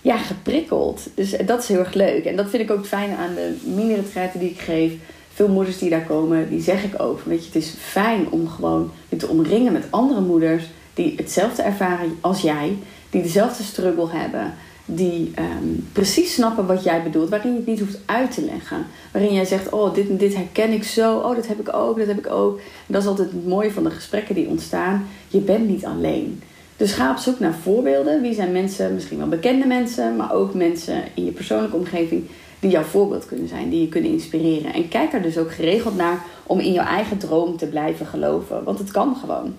ja, 0.00 0.16
geprikkeld. 0.16 1.08
Dus 1.14 1.36
dat 1.46 1.62
is 1.62 1.68
heel 1.68 1.78
erg 1.78 1.94
leuk. 1.94 2.24
En 2.24 2.36
dat 2.36 2.50
vind 2.50 2.62
ik 2.62 2.70
ook 2.70 2.86
fijn 2.86 3.16
aan 3.16 3.34
de 3.34 3.56
mini-retreiten 3.64 4.40
die 4.40 4.50
ik 4.50 4.60
geef. 4.60 4.92
Veel 5.34 5.48
moeders 5.48 5.78
die 5.78 5.90
daar 5.90 6.04
komen, 6.04 6.48
die 6.48 6.62
zeg 6.62 6.84
ik 6.84 7.02
ook. 7.02 7.20
Weet 7.24 7.40
je, 7.40 7.46
het 7.46 7.62
is 7.62 7.74
fijn 7.78 8.30
om 8.30 8.48
gewoon 8.48 8.90
je 9.08 9.16
te 9.16 9.28
omringen 9.28 9.72
met 9.72 9.84
andere 9.90 10.20
moeders 10.20 10.64
die 11.02 11.14
hetzelfde 11.16 11.62
ervaren 11.62 12.18
als 12.20 12.40
jij, 12.40 12.76
die 13.10 13.22
dezelfde 13.22 13.62
struggle 13.62 14.08
hebben, 14.10 14.54
die 14.84 15.32
um, 15.38 15.88
precies 15.92 16.34
snappen 16.34 16.66
wat 16.66 16.82
jij 16.84 17.02
bedoelt, 17.02 17.28
waarin 17.28 17.50
je 17.50 17.56
het 17.56 17.66
niet 17.66 17.80
hoeft 17.80 17.98
uit 18.06 18.30
te 18.30 18.44
leggen. 18.44 18.86
Waarin 19.12 19.34
jij 19.34 19.44
zegt, 19.44 19.68
oh, 19.68 19.94
dit 19.94 20.08
en 20.08 20.16
dit 20.16 20.34
herken 20.34 20.72
ik 20.72 20.84
zo, 20.84 21.16
oh, 21.16 21.36
dat 21.36 21.46
heb 21.46 21.60
ik 21.60 21.74
ook, 21.74 21.98
dat 21.98 22.06
heb 22.06 22.18
ik 22.18 22.30
ook. 22.30 22.58
En 22.58 22.92
dat 22.92 23.02
is 23.02 23.08
altijd 23.08 23.30
het 23.32 23.46
mooie 23.46 23.72
van 23.72 23.84
de 23.84 23.90
gesprekken 23.90 24.34
die 24.34 24.48
ontstaan. 24.48 25.06
Je 25.28 25.38
bent 25.38 25.68
niet 25.68 25.84
alleen. 25.84 26.42
Dus 26.76 26.92
ga 26.92 27.10
op 27.10 27.16
zoek 27.16 27.38
naar 27.38 27.54
voorbeelden. 27.62 28.22
Wie 28.22 28.34
zijn 28.34 28.52
mensen, 28.52 28.94
misschien 28.94 29.18
wel 29.18 29.28
bekende 29.28 29.66
mensen, 29.66 30.16
maar 30.16 30.34
ook 30.34 30.54
mensen 30.54 31.02
in 31.14 31.24
je 31.24 31.30
persoonlijke 31.30 31.76
omgeving 31.76 32.24
die 32.58 32.70
jouw 32.70 32.82
voorbeeld 32.82 33.26
kunnen 33.26 33.48
zijn, 33.48 33.70
die 33.70 33.80
je 33.80 33.88
kunnen 33.88 34.10
inspireren. 34.10 34.72
En 34.72 34.88
kijk 34.88 35.12
er 35.12 35.22
dus 35.22 35.38
ook 35.38 35.52
geregeld 35.52 35.96
naar 35.96 36.24
om 36.46 36.58
in 36.58 36.72
jouw 36.72 36.86
eigen 36.86 37.18
droom 37.18 37.56
te 37.56 37.66
blijven 37.66 38.06
geloven, 38.06 38.64
want 38.64 38.78
het 38.78 38.90
kan 38.90 39.16
gewoon. 39.16 39.54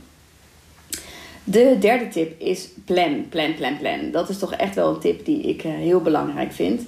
De 1.43 1.77
derde 1.79 2.07
tip 2.07 2.41
is 2.41 2.69
plan, 2.85 3.25
plan, 3.29 3.55
plan, 3.55 3.77
plan. 3.77 4.11
Dat 4.11 4.29
is 4.29 4.37
toch 4.37 4.53
echt 4.53 4.75
wel 4.75 4.93
een 4.93 4.99
tip 4.99 5.25
die 5.25 5.41
ik 5.41 5.63
uh, 5.63 5.71
heel 5.71 6.01
belangrijk 6.01 6.51
vind. 6.51 6.81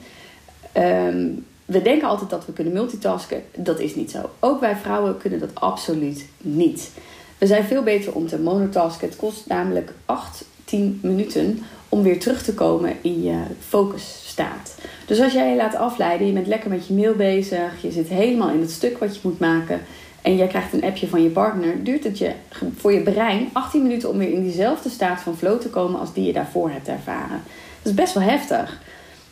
Um, 0.77 1.45
we 1.65 1.81
denken 1.81 2.07
altijd 2.07 2.29
dat 2.29 2.45
we 2.45 2.53
kunnen 2.53 2.73
multitasken. 2.73 3.43
Dat 3.55 3.79
is 3.79 3.95
niet 3.95 4.11
zo. 4.11 4.29
Ook 4.39 4.59
wij 4.59 4.75
vrouwen 4.75 5.17
kunnen 5.17 5.39
dat 5.39 5.55
absoluut 5.55 6.27
niet. 6.37 6.91
We 7.37 7.47
zijn 7.47 7.63
veel 7.63 7.83
beter 7.83 8.13
om 8.13 8.27
te 8.27 8.39
monotasken. 8.39 9.07
Het 9.07 9.17
kost 9.17 9.47
namelijk 9.47 9.93
8, 10.05 10.45
10 10.65 10.99
minuten 11.01 11.63
om 11.89 12.03
weer 12.03 12.19
terug 12.19 12.43
te 12.43 12.53
komen 12.53 12.95
in 13.01 13.23
je 13.23 13.37
focusstaat. 13.67 14.75
Dus 15.05 15.19
als 15.19 15.33
jij 15.33 15.49
je 15.49 15.55
laat 15.55 15.75
afleiden, 15.75 16.27
je 16.27 16.33
bent 16.33 16.47
lekker 16.47 16.69
met 16.69 16.87
je 16.87 16.93
mail 16.93 17.15
bezig, 17.15 17.81
je 17.81 17.91
zit 17.91 18.07
helemaal 18.07 18.49
in 18.49 18.61
het 18.61 18.71
stuk 18.71 18.97
wat 18.97 19.15
je 19.15 19.21
moet 19.23 19.39
maken 19.39 19.81
en 20.23 20.35
jij 20.35 20.47
krijgt 20.47 20.73
een 20.73 20.83
appje 20.83 21.07
van 21.07 21.23
je 21.23 21.29
partner, 21.29 21.83
duurt 21.83 22.03
het 22.03 22.17
je 22.17 22.31
voor 22.75 22.93
je 22.93 23.01
brein 23.01 23.49
18 23.53 23.81
minuten 23.81 24.09
om 24.09 24.17
weer 24.17 24.31
in 24.31 24.43
diezelfde 24.43 24.89
staat 24.89 25.21
van 25.21 25.37
flow 25.37 25.59
te 25.59 25.69
komen 25.69 25.99
als 25.99 26.13
die 26.13 26.25
je 26.25 26.33
daarvoor 26.33 26.69
hebt 26.69 26.87
ervaren. 26.87 27.41
Dat 27.81 27.91
is 27.91 27.93
best 27.93 28.13
wel 28.13 28.23
heftig. 28.23 28.81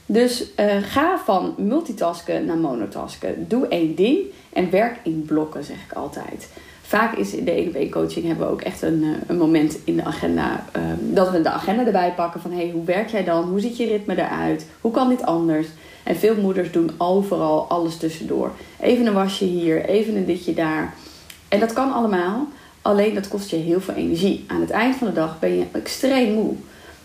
Dus 0.06 0.46
uh, 0.60 0.76
ga 0.82 1.20
van 1.26 1.54
multitasken 1.58 2.46
naar 2.46 2.58
monotasken. 2.58 3.46
Doe 3.48 3.68
één 3.68 3.96
ding 3.96 4.18
en 4.54 4.70
werk 4.70 5.00
in 5.04 5.24
blokken, 5.28 5.64
zeg 5.64 5.78
ik 5.86 5.94
altijd. 5.94 6.50
Vaak 6.92 7.16
is 7.16 7.34
in 7.34 7.46
de 7.46 7.52
1 7.52 7.68
op 7.68 7.74
1 7.74 7.90
coaching 7.90 8.26
hebben 8.26 8.46
we 8.46 8.52
ook 8.52 8.62
echt 8.62 8.82
een, 8.82 9.04
uh, 9.04 9.16
een 9.28 9.38
moment 9.38 9.78
in 9.84 9.96
de 9.96 10.04
agenda 10.04 10.66
uh, 10.78 10.84
dat 11.00 11.32
we 11.32 11.42
de 11.42 11.50
agenda 11.50 11.86
erbij 11.86 12.14
pakken 12.16 12.42
van 12.42 12.52
hey, 12.52 12.70
hoe 12.74 12.86
werk 12.86 13.10
jij 13.10 13.24
dan? 13.24 13.50
Hoe 13.50 13.60
ziet 13.60 13.78
je 13.78 13.86
ritme 13.86 14.14
eruit? 14.18 14.66
Hoe 14.82 14.92
kan 14.92 15.10
dit 15.10 15.24
anders? 15.24 15.68
En 16.04 16.16
veel 16.16 16.36
moeders 16.36 16.72
doen 16.72 16.92
overal 16.98 17.68
alles 17.68 17.98
tussendoor. 17.98 18.52
Even 18.80 19.06
een 19.06 19.14
wasje 19.14 19.46
hier, 19.46 19.86
even 19.86 20.16
een 20.16 20.26
ditje 20.26 20.54
daar. 20.54 20.94
En 21.48 21.60
dat 21.60 21.74
kan 21.74 21.94
allemaal, 21.94 22.48
alleen 22.82 23.14
dat 23.14 23.28
kost 23.28 23.50
je 23.50 23.56
heel 23.56 23.82
veel 23.82 23.94
energie. 23.94 24.44
Aan 24.48 24.62
het 24.62 24.70
eind 24.70 24.96
van 24.96 25.08
de 25.08 25.14
dag 25.14 25.40
ben 25.40 25.58
je 25.58 25.66
extreem 25.72 26.34
moe. 26.34 26.54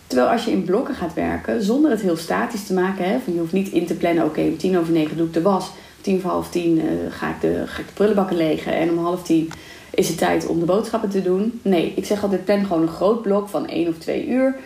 Terwijl 0.07 0.31
als 0.31 0.45
je 0.45 0.51
in 0.51 0.65
blokken 0.65 0.95
gaat 0.95 1.15
werken, 1.15 1.63
zonder 1.63 1.91
het 1.91 2.01
heel 2.01 2.17
statisch 2.17 2.67
te 2.67 2.75
maken, 2.75 3.05
hè, 3.05 3.19
van 3.19 3.33
je 3.33 3.39
hoeft 3.39 3.53
niet 3.53 3.69
in 3.69 3.87
te 3.87 3.95
plannen, 3.95 4.25
oké, 4.25 4.41
om 4.41 4.57
tien 4.57 4.79
over 4.79 4.93
negen 4.93 5.17
doe 5.17 5.27
ik 5.27 5.33
de 5.33 5.43
was, 5.43 5.69
om 5.69 6.03
tien 6.03 6.21
voor 6.21 6.31
half 6.31 6.51
tien 6.51 6.77
uh, 6.77 6.85
ga, 7.11 7.29
ik 7.29 7.41
de, 7.41 7.63
ga 7.67 7.81
ik 7.81 7.87
de 7.87 7.93
prullenbakken 7.93 8.37
legen 8.37 8.73
en 8.73 8.91
om 8.91 8.99
half 8.99 9.23
tien 9.23 9.51
is 9.97 10.09
het 10.09 10.19
tijd 10.19 10.47
om 10.47 10.59
de 10.59 10.65
boodschappen 10.65 11.11
te 11.11 11.23
doen. 11.23 11.61
Nee, 11.63 11.93
ik 11.97 12.05
zeg 12.05 12.23
altijd 12.23 12.45
plan 12.45 12.67
gewoon 12.67 12.83
een 12.83 12.89
groot 12.89 13.23
blok 13.23 13.49
van 13.49 13.69
één 13.69 13.89
of 13.89 13.99
twee 13.99 14.27
uur, 14.27 14.57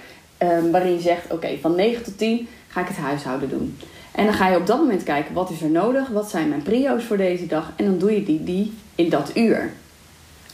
um, 0.42 0.70
waarin 0.70 0.92
je 0.92 1.00
zegt, 1.00 1.32
oké, 1.32 1.58
van 1.60 1.74
negen 1.74 2.02
tot 2.02 2.18
tien 2.18 2.48
ga 2.68 2.80
ik 2.80 2.88
het 2.88 2.96
huishouden 2.96 3.48
doen. 3.48 3.76
En 4.12 4.24
dan 4.24 4.34
ga 4.34 4.48
je 4.48 4.56
op 4.56 4.66
dat 4.66 4.78
moment 4.78 5.02
kijken, 5.02 5.34
wat 5.34 5.50
is 5.50 5.62
er 5.62 5.70
nodig? 5.70 6.08
Wat 6.08 6.30
zijn 6.30 6.48
mijn 6.48 6.62
prio's 6.62 7.04
voor 7.04 7.16
deze 7.16 7.46
dag? 7.46 7.72
En 7.76 7.84
dan 7.84 7.98
doe 7.98 8.12
je 8.12 8.22
die, 8.22 8.44
die 8.44 8.72
in 8.94 9.08
dat 9.08 9.30
uur. 9.34 9.72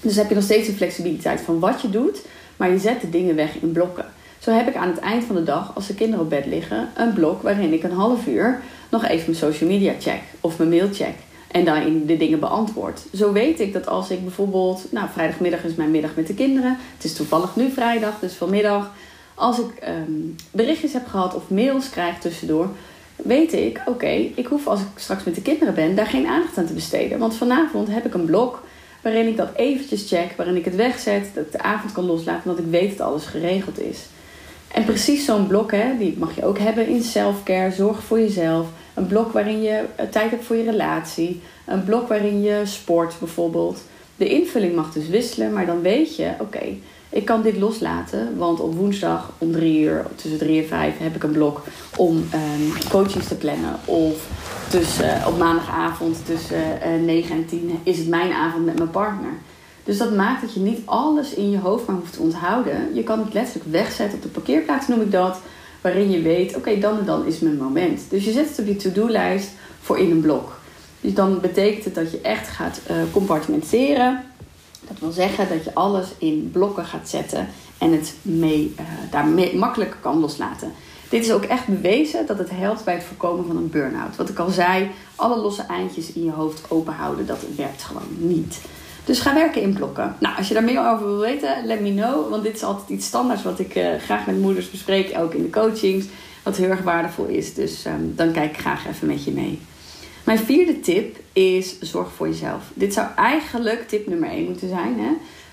Dus 0.00 0.16
heb 0.16 0.28
je 0.28 0.34
nog 0.34 0.44
steeds 0.44 0.66
de 0.66 0.72
flexibiliteit 0.72 1.40
van 1.40 1.58
wat 1.58 1.80
je 1.80 1.90
doet, 1.90 2.22
maar 2.56 2.70
je 2.70 2.78
zet 2.78 3.00
de 3.00 3.10
dingen 3.10 3.34
weg 3.34 3.54
in 3.60 3.72
blokken. 3.72 4.04
Zo 4.38 4.50
heb 4.50 4.68
ik 4.68 4.76
aan 4.76 4.88
het 4.88 4.98
eind 4.98 5.24
van 5.24 5.36
de 5.36 5.42
dag, 5.42 5.74
als 5.74 5.86
de 5.86 5.94
kinderen 5.94 6.24
op 6.24 6.30
bed 6.30 6.46
liggen, 6.46 6.88
een 6.96 7.12
blok 7.12 7.42
waarin 7.42 7.72
ik 7.72 7.82
een 7.82 7.92
half 7.92 8.26
uur 8.26 8.60
nog 8.90 9.04
even 9.04 9.24
mijn 9.26 9.52
social 9.52 9.70
media 9.70 9.92
check 10.00 10.20
of 10.40 10.58
mijn 10.58 10.70
mail 10.70 10.88
check. 10.92 11.14
En 11.56 11.64
daarin 11.64 12.06
de 12.06 12.16
dingen 12.16 12.40
beantwoord. 12.40 13.00
Zo 13.14 13.32
weet 13.32 13.60
ik 13.60 13.72
dat 13.72 13.86
als 13.86 14.10
ik 14.10 14.22
bijvoorbeeld, 14.22 14.86
nou 14.90 15.08
vrijdagmiddag 15.12 15.64
is 15.64 15.74
mijn 15.74 15.90
middag 15.90 16.14
met 16.14 16.26
de 16.26 16.34
kinderen. 16.34 16.76
Het 16.94 17.04
is 17.04 17.14
toevallig 17.14 17.56
nu 17.56 17.70
vrijdag, 17.70 18.18
dus 18.20 18.32
vanmiddag. 18.32 18.92
Als 19.34 19.58
ik 19.58 19.88
um, 20.08 20.34
berichtjes 20.50 20.92
heb 20.92 21.06
gehad 21.06 21.34
of 21.34 21.50
mails 21.50 21.90
krijg 21.90 22.18
tussendoor, 22.18 22.68
weet 23.16 23.52
ik, 23.52 23.82
oké, 23.86 24.10
ik 24.34 24.46
hoef 24.46 24.66
als 24.66 24.80
ik 24.80 24.86
straks 24.94 25.24
met 25.24 25.34
de 25.34 25.42
kinderen 25.42 25.74
ben, 25.74 25.94
daar 25.94 26.06
geen 26.06 26.26
aandacht 26.26 26.58
aan 26.58 26.66
te 26.66 26.72
besteden. 26.72 27.18
Want 27.18 27.34
vanavond 27.34 27.88
heb 27.88 28.06
ik 28.06 28.14
een 28.14 28.24
blok 28.24 28.62
waarin 29.02 29.26
ik 29.26 29.36
dat 29.36 29.54
eventjes 29.54 30.08
check, 30.08 30.32
waarin 30.36 30.56
ik 30.56 30.64
het 30.64 30.76
wegzet, 30.76 31.30
dat 31.34 31.44
ik 31.44 31.52
de 31.52 31.62
avond 31.62 31.92
kan 31.92 32.04
loslaten, 32.04 32.50
omdat 32.50 32.64
ik 32.64 32.70
weet 32.70 32.98
dat 32.98 33.06
alles 33.06 33.24
geregeld 33.26 33.80
is. 33.80 33.98
En 34.72 34.84
precies 34.84 35.24
zo'n 35.24 35.46
blok, 35.46 35.72
hè, 35.72 35.96
die 35.98 36.14
mag 36.18 36.36
je 36.36 36.44
ook 36.44 36.58
hebben 36.58 36.88
in 36.88 37.02
self-care, 37.02 37.72
zorg 37.72 38.02
voor 38.02 38.18
jezelf. 38.18 38.66
Een 38.96 39.06
blok 39.06 39.32
waarin 39.32 39.62
je 39.62 39.84
eh, 39.96 40.06
tijd 40.06 40.30
hebt 40.30 40.44
voor 40.44 40.56
je 40.56 40.70
relatie. 40.70 41.40
Een 41.66 41.84
blok 41.84 42.08
waarin 42.08 42.42
je 42.42 42.60
sport 42.64 43.14
bijvoorbeeld. 43.18 43.82
De 44.16 44.28
invulling 44.28 44.74
mag 44.74 44.92
dus 44.92 45.08
wisselen, 45.08 45.52
maar 45.52 45.66
dan 45.66 45.82
weet 45.82 46.16
je, 46.16 46.30
oké, 46.38 46.64
ik 47.08 47.24
kan 47.24 47.42
dit 47.42 47.56
loslaten, 47.56 48.36
want 48.36 48.60
op 48.60 48.74
woensdag 48.74 49.32
om 49.38 49.52
drie 49.52 49.80
uur, 49.80 50.06
tussen 50.14 50.38
drie 50.38 50.62
en 50.62 50.68
vijf, 50.68 50.98
heb 50.98 51.14
ik 51.14 51.22
een 51.22 51.32
blok 51.32 51.62
om 51.96 52.16
um, 52.16 52.72
coachings 52.88 53.28
te 53.28 53.34
plannen. 53.34 53.74
Of 53.84 54.28
tussen, 54.70 55.26
op 55.26 55.38
maandagavond 55.38 56.26
tussen 56.26 56.78
uh, 56.86 57.04
9 57.04 57.36
en 57.36 57.46
10 57.46 57.80
is 57.82 57.98
het 57.98 58.08
mijn 58.08 58.32
avond 58.32 58.64
met 58.64 58.78
mijn 58.78 58.90
partner. 58.90 59.32
Dus 59.84 59.98
dat 59.98 60.14
maakt 60.14 60.40
dat 60.40 60.54
je 60.54 60.60
niet 60.60 60.80
alles 60.84 61.34
in 61.34 61.50
je 61.50 61.58
hoofd 61.58 61.86
maar 61.86 61.96
hoeft 61.96 62.12
te 62.12 62.20
onthouden. 62.20 62.94
Je 62.94 63.02
kan 63.02 63.18
het 63.18 63.34
letterlijk 63.34 63.70
wegzetten 63.70 64.16
op 64.16 64.22
de 64.22 64.28
parkeerplaats, 64.28 64.88
noem 64.88 65.00
ik 65.00 65.12
dat. 65.12 65.40
Waarin 65.86 66.10
je 66.10 66.22
weet, 66.22 66.56
oké, 66.56 66.78
dan 66.78 66.98
en 66.98 67.04
dan 67.04 67.26
is 67.26 67.38
mijn 67.38 67.56
moment. 67.56 68.00
Dus 68.08 68.24
je 68.24 68.32
zet 68.32 68.48
het 68.48 68.58
op 68.58 68.66
je 68.66 68.76
to-do-lijst 68.76 69.50
voor 69.80 69.98
in 69.98 70.10
een 70.10 70.20
blok. 70.20 70.58
Dus 71.00 71.14
dan 71.14 71.40
betekent 71.40 71.84
het 71.84 71.94
dat 71.94 72.10
je 72.10 72.20
echt 72.20 72.48
gaat 72.48 72.80
uh, 72.90 72.96
compartimenteren. 73.12 74.24
Dat 74.88 74.98
wil 74.98 75.10
zeggen 75.10 75.48
dat 75.48 75.64
je 75.64 75.74
alles 75.74 76.06
in 76.18 76.50
blokken 76.52 76.84
gaat 76.84 77.08
zetten 77.08 77.48
en 77.78 77.92
het 77.92 78.14
mee, 78.22 78.74
uh, 78.80 78.86
daar 79.10 79.26
mee, 79.26 79.56
makkelijker 79.56 79.98
kan 80.00 80.20
loslaten. 80.20 80.72
Dit 81.08 81.24
is 81.24 81.32
ook 81.32 81.44
echt 81.44 81.66
bewezen 81.66 82.26
dat 82.26 82.38
het 82.38 82.50
helpt 82.50 82.84
bij 82.84 82.94
het 82.94 83.04
voorkomen 83.04 83.46
van 83.46 83.56
een 83.56 83.70
burn-out. 83.70 84.16
Wat 84.16 84.28
ik 84.28 84.38
al 84.38 84.50
zei, 84.50 84.90
alle 85.14 85.36
losse 85.36 85.62
eindjes 85.62 86.12
in 86.12 86.24
je 86.24 86.32
hoofd 86.32 86.70
open 86.70 86.94
houden, 86.94 87.26
dat 87.26 87.44
werkt 87.56 87.82
gewoon 87.82 88.08
niet. 88.16 88.60
Dus 89.06 89.20
ga 89.20 89.34
werken 89.34 89.62
in 89.62 89.72
blokken. 89.72 90.16
Nou, 90.18 90.36
als 90.36 90.48
je 90.48 90.54
daar 90.54 90.64
meer 90.64 90.90
over 90.92 91.06
wil 91.06 91.18
weten, 91.18 91.66
let 91.66 91.80
me 91.80 91.94
know. 91.94 92.30
Want 92.30 92.42
dit 92.42 92.54
is 92.54 92.62
altijd 92.62 92.88
iets 92.88 93.06
standaards 93.06 93.42
wat 93.42 93.58
ik 93.58 93.76
uh, 93.76 93.86
graag 93.98 94.26
met 94.26 94.40
moeders 94.40 94.70
bespreek, 94.70 95.18
ook 95.18 95.34
in 95.34 95.42
de 95.42 95.50
coachings. 95.50 96.06
Wat 96.42 96.56
heel 96.56 96.70
erg 96.70 96.82
waardevol 96.82 97.24
is. 97.24 97.54
Dus 97.54 97.84
um, 97.86 98.12
dan 98.16 98.32
kijk 98.32 98.50
ik 98.50 98.58
graag 98.58 98.88
even 98.88 99.06
met 99.06 99.24
je 99.24 99.30
mee. 99.30 99.58
Mijn 100.24 100.38
vierde 100.38 100.80
tip 100.80 101.16
is 101.32 101.80
zorg 101.80 102.12
voor 102.12 102.28
jezelf. 102.28 102.62
Dit 102.74 102.92
zou 102.92 103.06
eigenlijk 103.16 103.88
tip 103.88 104.06
nummer 104.06 104.28
1 104.28 104.44
moeten 104.44 104.68
zijn. 104.68 104.98
Hè? 104.98 105.10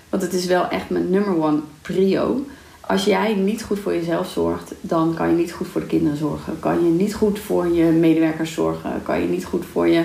Want 0.08 0.22
het 0.22 0.32
is 0.32 0.46
wel 0.46 0.68
echt 0.68 0.90
mijn 0.90 1.10
nummer 1.10 1.42
one 1.42 1.60
prio. 1.82 2.46
Als 2.80 3.04
jij 3.04 3.34
niet 3.34 3.62
goed 3.62 3.78
voor 3.78 3.94
jezelf 3.94 4.30
zorgt, 4.30 4.72
dan 4.80 5.14
kan 5.14 5.28
je 5.28 5.36
niet 5.36 5.52
goed 5.52 5.66
voor 5.66 5.80
de 5.80 5.86
kinderen 5.86 6.18
zorgen. 6.18 6.60
Kan 6.60 6.84
je 6.84 6.90
niet 6.90 7.14
goed 7.14 7.38
voor 7.38 7.68
je 7.68 7.84
medewerkers 7.84 8.52
zorgen. 8.52 9.02
Kan 9.02 9.20
je 9.20 9.28
niet 9.28 9.44
goed 9.44 9.64
voor 9.72 9.88
je 9.88 10.04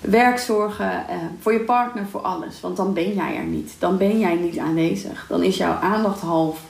werk 0.00 0.38
zorgen, 0.38 1.08
eh, 1.08 1.16
voor 1.40 1.52
je 1.52 1.60
partner, 1.60 2.06
voor 2.10 2.20
alles. 2.20 2.60
Want 2.60 2.76
dan 2.76 2.92
ben 2.92 3.14
jij 3.14 3.36
er 3.36 3.44
niet. 3.44 3.74
Dan 3.78 3.96
ben 3.96 4.18
jij 4.18 4.34
niet 4.34 4.58
aanwezig. 4.58 5.26
Dan 5.28 5.42
is 5.42 5.56
jouw 5.56 5.72
aandacht 5.72 6.20
half. 6.20 6.60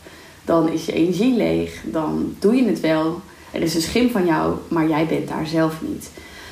Dan 0.44 0.68
is 0.68 0.86
je 0.86 0.92
energie 0.92 1.36
leeg. 1.36 1.82
Dan 1.84 2.34
doe 2.38 2.54
je 2.54 2.64
het 2.64 2.80
wel. 2.80 3.20
Er 3.50 3.62
is 3.62 3.74
een 3.74 3.82
schim 3.82 4.10
van 4.10 4.26
jou, 4.26 4.54
maar 4.68 4.88
jij 4.88 5.06
bent 5.06 5.28
daar 5.28 5.46
zelf 5.46 5.82
niet. 5.82 6.10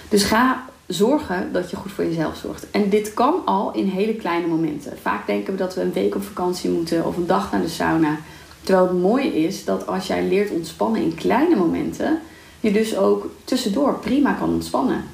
Dus 0.08 0.22
ga 0.22 0.64
zorgen 0.86 1.52
dat 1.52 1.70
je 1.70 1.76
goed 1.76 1.92
voor 1.92 2.04
jezelf 2.04 2.36
zorgt. 2.36 2.70
En 2.70 2.88
dit 2.88 3.14
kan 3.14 3.34
al 3.44 3.72
in 3.72 3.86
hele 3.86 4.14
kleine 4.14 4.46
momenten. 4.46 4.98
Vaak 5.02 5.26
denken 5.26 5.52
we 5.52 5.58
dat 5.58 5.74
we 5.74 5.80
een 5.80 5.92
week 5.92 6.14
op 6.14 6.22
vakantie 6.22 6.70
moeten 6.70 7.06
of 7.06 7.16
een 7.16 7.26
dag 7.26 7.52
naar 7.52 7.60
de 7.60 7.68
sauna. 7.68 8.18
Terwijl 8.62 8.86
het 8.86 9.00
mooie 9.00 9.44
is 9.44 9.64
dat 9.64 9.86
als 9.86 10.06
jij 10.06 10.28
leert 10.28 10.50
ontspannen 10.50 11.02
in 11.02 11.14
kleine 11.14 11.56
momenten, 11.56 12.20
je 12.60 12.72
dus 12.72 12.96
ook 12.96 13.26
tussendoor 13.44 13.98
prima 13.98 14.32
kan 14.32 14.48
ontspannen. 14.48 15.04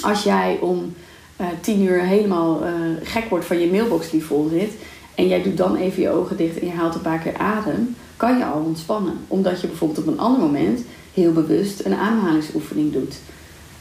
Als 0.00 0.22
jij 0.22 0.58
om 0.60 0.94
uh, 1.40 1.46
tien 1.60 1.82
uur 1.82 2.00
helemaal 2.00 2.62
uh, 2.62 2.70
gek 3.02 3.28
wordt 3.28 3.44
van 3.44 3.58
je 3.58 3.70
mailbox 3.70 4.10
die 4.10 4.24
vol 4.24 4.48
zit 4.52 4.72
en 5.14 5.28
jij 5.28 5.42
doet 5.42 5.56
dan 5.56 5.76
even 5.76 6.02
je 6.02 6.10
ogen 6.10 6.36
dicht 6.36 6.58
en 6.58 6.66
je 6.66 6.72
haalt 6.72 6.94
een 6.94 7.00
paar 7.00 7.18
keer 7.18 7.36
adem, 7.36 7.96
kan 8.16 8.38
je 8.38 8.44
al 8.44 8.62
ontspannen. 8.62 9.18
Omdat 9.28 9.60
je 9.60 9.66
bijvoorbeeld 9.66 9.98
op 9.98 10.06
een 10.06 10.18
ander 10.18 10.40
moment 10.40 10.80
heel 11.14 11.32
bewust 11.32 11.84
een 11.84 11.94
ademhalingsoefening 11.94 12.92
doet. 12.92 13.14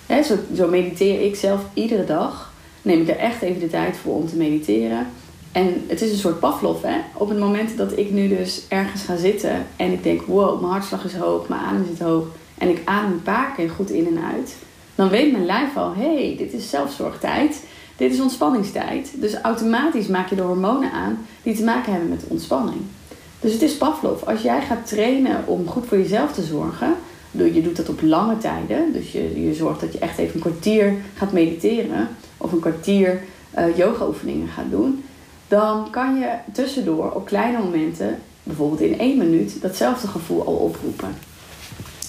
He, 0.05 0.23
zo, 0.23 0.35
zo 0.55 0.67
mediteer 0.67 1.21
ik 1.21 1.35
zelf 1.35 1.61
iedere 1.73 2.05
dag. 2.05 2.53
Neem 2.81 3.01
ik 3.01 3.09
er 3.09 3.17
echt 3.17 3.41
even 3.41 3.59
de 3.59 3.67
tijd 3.67 3.97
voor 3.97 4.15
om 4.15 4.27
te 4.27 4.35
mediteren. 4.35 5.07
En 5.51 5.83
het 5.87 6.01
is 6.01 6.11
een 6.11 6.17
soort 6.17 6.39
Pavlov. 6.39 6.81
Hè? 6.81 6.97
Op 7.13 7.29
het 7.29 7.39
moment 7.39 7.77
dat 7.77 7.97
ik 7.97 8.11
nu 8.11 8.27
dus 8.27 8.61
ergens 8.67 9.03
ga 9.03 9.15
zitten 9.15 9.65
en 9.75 9.91
ik 9.91 10.03
denk: 10.03 10.21
wow, 10.21 10.59
mijn 10.59 10.71
hartslag 10.71 11.05
is 11.05 11.15
hoog, 11.15 11.47
mijn 11.47 11.61
adem 11.61 11.85
zit 11.85 11.99
hoog. 11.99 12.25
En 12.57 12.69
ik 12.69 12.81
adem 12.85 13.11
een 13.11 13.21
paar 13.21 13.53
keer 13.55 13.69
goed 13.69 13.89
in 13.89 14.07
en 14.07 14.23
uit. 14.33 14.55
Dan 15.01 15.09
weet 15.09 15.31
mijn 15.31 15.45
lijf 15.45 15.77
al: 15.77 15.93
hey, 15.95 16.35
dit 16.37 16.53
is 16.53 16.69
zelfzorgtijd. 16.69 17.63
Dit 17.95 18.13
is 18.13 18.19
ontspanningstijd. 18.19 19.11
Dus 19.15 19.41
automatisch 19.41 20.07
maak 20.07 20.29
je 20.29 20.35
de 20.35 20.41
hormonen 20.41 20.91
aan 20.91 21.25
die 21.43 21.55
te 21.55 21.63
maken 21.63 21.91
hebben 21.91 22.09
met 22.09 22.23
ontspanning. 22.27 22.81
Dus 23.39 23.53
het 23.53 23.61
is 23.61 23.77
Pavlov. 23.77 24.23
Als 24.23 24.41
jij 24.41 24.61
gaat 24.61 24.87
trainen 24.87 25.47
om 25.47 25.67
goed 25.67 25.85
voor 25.85 25.97
jezelf 25.97 26.33
te 26.33 26.41
zorgen, 26.41 26.93
je 27.31 27.61
doet 27.61 27.75
dat 27.75 27.89
op 27.89 28.01
lange 28.01 28.37
tijden. 28.37 28.93
Dus 28.93 29.11
je, 29.11 29.45
je 29.45 29.53
zorgt 29.53 29.81
dat 29.81 29.93
je 29.93 29.99
echt 29.99 30.17
even 30.17 30.35
een 30.35 30.41
kwartier 30.41 30.93
gaat 31.15 31.31
mediteren. 31.31 32.07
Of 32.37 32.51
een 32.51 32.59
kwartier 32.59 33.21
uh, 33.57 33.77
yoga-oefeningen 33.77 34.47
gaat 34.47 34.69
doen. 34.69 35.03
Dan 35.47 35.89
kan 35.89 36.19
je 36.19 36.29
tussendoor 36.53 37.11
op 37.11 37.25
kleine 37.25 37.57
momenten, 37.57 38.19
bijvoorbeeld 38.43 38.81
in 38.81 38.99
één 38.99 39.17
minuut, 39.17 39.61
datzelfde 39.61 40.07
gevoel 40.07 40.45
al 40.45 40.53
oproepen. 40.53 41.15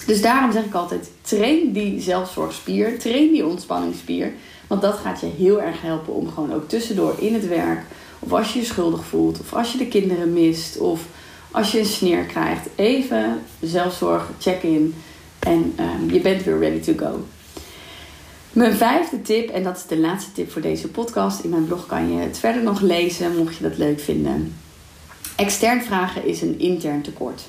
Dus 0.05 0.21
daarom 0.21 0.51
zeg 0.51 0.63
ik 0.63 0.73
altijd: 0.73 1.11
train 1.21 1.71
die 1.71 2.01
zelfzorgspier, 2.01 2.99
train 2.99 3.31
die 3.31 3.45
ontspanningsspier. 3.45 4.31
Want 4.67 4.81
dat 4.81 4.97
gaat 4.97 5.19
je 5.19 5.31
heel 5.37 5.61
erg 5.61 5.81
helpen 5.81 6.13
om 6.13 6.29
gewoon 6.29 6.53
ook 6.53 6.69
tussendoor 6.69 7.15
in 7.19 7.33
het 7.33 7.47
werk, 7.47 7.81
of 8.19 8.33
als 8.33 8.53
je 8.53 8.59
je 8.59 8.65
schuldig 8.65 9.05
voelt, 9.05 9.39
of 9.39 9.53
als 9.53 9.71
je 9.71 9.77
de 9.77 9.87
kinderen 9.87 10.33
mist, 10.33 10.77
of 10.77 11.01
als 11.51 11.71
je 11.71 11.79
een 11.79 11.85
sneer 11.85 12.23
krijgt, 12.23 12.67
even 12.75 13.41
zelfzorg, 13.61 14.29
check-in 14.39 14.95
en 15.39 15.75
um, 15.79 16.11
je 16.13 16.19
bent 16.19 16.43
weer 16.43 16.59
ready 16.59 16.79
to 16.79 16.93
go. 16.97 17.25
Mijn 18.51 18.73
vijfde 18.73 19.21
tip, 19.21 19.49
en 19.49 19.63
dat 19.63 19.77
is 19.77 19.85
de 19.85 19.97
laatste 19.97 20.31
tip 20.31 20.51
voor 20.51 20.61
deze 20.61 20.87
podcast. 20.87 21.43
In 21.43 21.49
mijn 21.49 21.65
blog 21.65 21.85
kan 21.85 22.11
je 22.11 22.19
het 22.19 22.39
verder 22.39 22.63
nog 22.63 22.81
lezen, 22.81 23.37
mocht 23.37 23.55
je 23.55 23.63
dat 23.63 23.77
leuk 23.77 23.99
vinden. 23.99 24.55
Extern 25.35 25.81
vragen 25.81 26.25
is 26.25 26.41
een 26.41 26.59
intern 26.59 27.01
tekort. 27.01 27.43